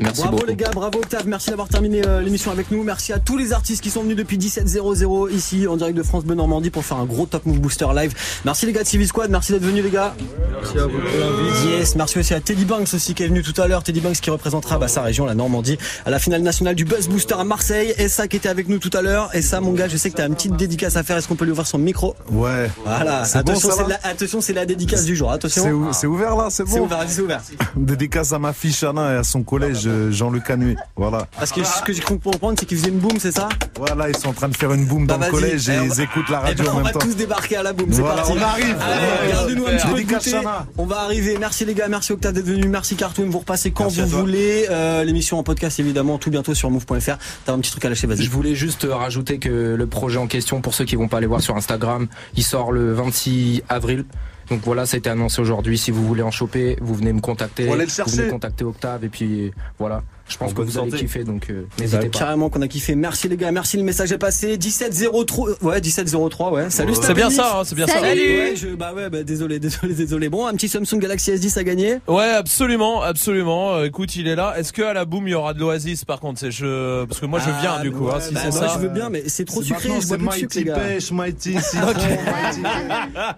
[0.02, 0.48] Merci bravo beaucoup.
[0.48, 2.84] les gars, bravo Octave, merci d'avoir terminé euh, l'émission avec nous.
[2.84, 6.24] Merci à tous les artistes qui sont venus depuis 17.00 ici en direct de France
[6.24, 8.14] Bleu Normandie pour faire un gros Top Move Booster live.
[8.46, 10.16] Merci les gars de CV Squad, merci d'être venus les gars.
[10.54, 13.68] Merci à vous Yes, merci aussi à Teddy Banks aussi qui est venu tout à
[13.68, 13.84] l'heure.
[13.84, 17.08] Teddy Banks qui représentera bah, sa région, la Normandie, à la finale nationale du Buzz
[17.08, 17.94] Booster à Marseille.
[17.98, 19.30] Et ça qui était avec nous tout à l'heure.
[19.36, 21.18] Et ça mon gars, je sais que t'as une petite dédicace à faire.
[21.18, 22.16] Est-ce qu'on peut lui ouvrir son micro?
[22.32, 22.70] Ouais.
[22.86, 23.24] Voilà.
[23.24, 25.32] Bon, Attention, c'est la, attention, c'est la dédicace du jour.
[25.32, 25.92] Attention.
[25.92, 26.88] C'est ouvert là, c'est bon
[27.20, 27.42] C'est ouvert.
[27.76, 30.76] Dédicace à ma fille Chana et à son collège euh, Jean-Luc Canuet.
[30.96, 31.28] Voilà.
[31.38, 33.50] Parce que ce que j'ai compris comprendre, c'est qu'ils faisaient une boom, c'est ça?
[33.78, 35.42] Voilà, ils sont en train de faire une boom dans Bah, le vas-y.
[35.42, 36.92] collège et Eh, on ils va- écoutent la Eh radio ben, en on même va
[36.92, 37.00] temps.
[37.00, 38.32] tous débarquer à la boom, c'est Voilà, parti.
[38.38, 38.78] on arrive.
[38.82, 39.28] Allez, Ouais.
[39.28, 40.20] regardez-nous un petit peu de.
[40.24, 40.66] Chana.
[40.78, 41.38] On va arriver.
[41.40, 43.28] Merci les gars, merci Octave d'être venu, merci Cartoon.
[43.30, 44.68] Vous repassez quand Merci vous voulez.
[44.70, 47.18] Euh, L'émission en podcast évidemment, tout bientôt sur move.fr.
[47.46, 48.24] T'as un petit truc à lâcher, vas-y.
[48.24, 51.18] Je voulais juste euh, rajouter que le projet en question, pour ceux qui vont pas
[51.18, 54.06] aller voir sur Instagram, il sort le 26 avril.
[54.50, 55.78] Donc voilà, ça a été annoncé aujourd'hui.
[55.78, 57.66] Si vous voulez en choper, vous venez me contacter.
[57.66, 60.04] Le vous venez contacter Octave et puis voilà.
[60.30, 60.98] Je pense En que vous santé.
[60.98, 62.20] kiffer, donc euh, Bah, n'hésitez pas.
[62.20, 62.96] carrément qu'on a kiffé.
[62.96, 64.58] Merci les gars, merci le message est passé.
[64.58, 66.70] 1703, ouais 1703, ouais.
[66.70, 66.94] Salut.
[67.02, 67.94] C'est bien ça, hein, c'est bien ça.
[68.00, 68.08] Salut.
[68.22, 68.40] Salut.
[68.40, 70.30] Ouais, je- bah ouais, bah désolé, désolé, désolé.
[70.30, 71.98] Bon, un petit Samsung Galaxy S10 à gagner.
[72.08, 73.74] Ouais, absolument, absolument.
[73.76, 74.54] Euh, écoute, il est là.
[74.58, 76.40] Est-ce que à la boom il y aura de l'oasis par contre?
[76.40, 78.06] C'est je parce que moi je viens Ah, du coup.
[78.06, 78.74] ouais, hein, si bah, c'est moi, ça.
[78.76, 79.90] je veux bien, mais c'est trop C'est sucré.
[79.90, 80.76] Je bois c'est plus de sucre, les Mighty gars.
[80.76, 81.94] Pêche, Mighty Citron.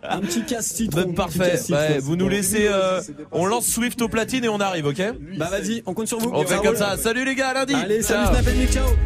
[0.09, 1.13] Un petit casse citron.
[1.13, 1.57] Parfait.
[2.01, 2.67] Vous nous laissez.
[2.67, 5.01] euh, on lance Swift au platine et on arrive, ok?
[5.37, 6.29] Bah vas-y, on compte sur vous.
[6.33, 6.75] On fait Ça comme roule.
[6.81, 6.97] Ça.
[6.97, 7.73] Salut les gars, à lundi.
[7.75, 8.27] Allez, salut.
[8.27, 8.91] Snap ciao.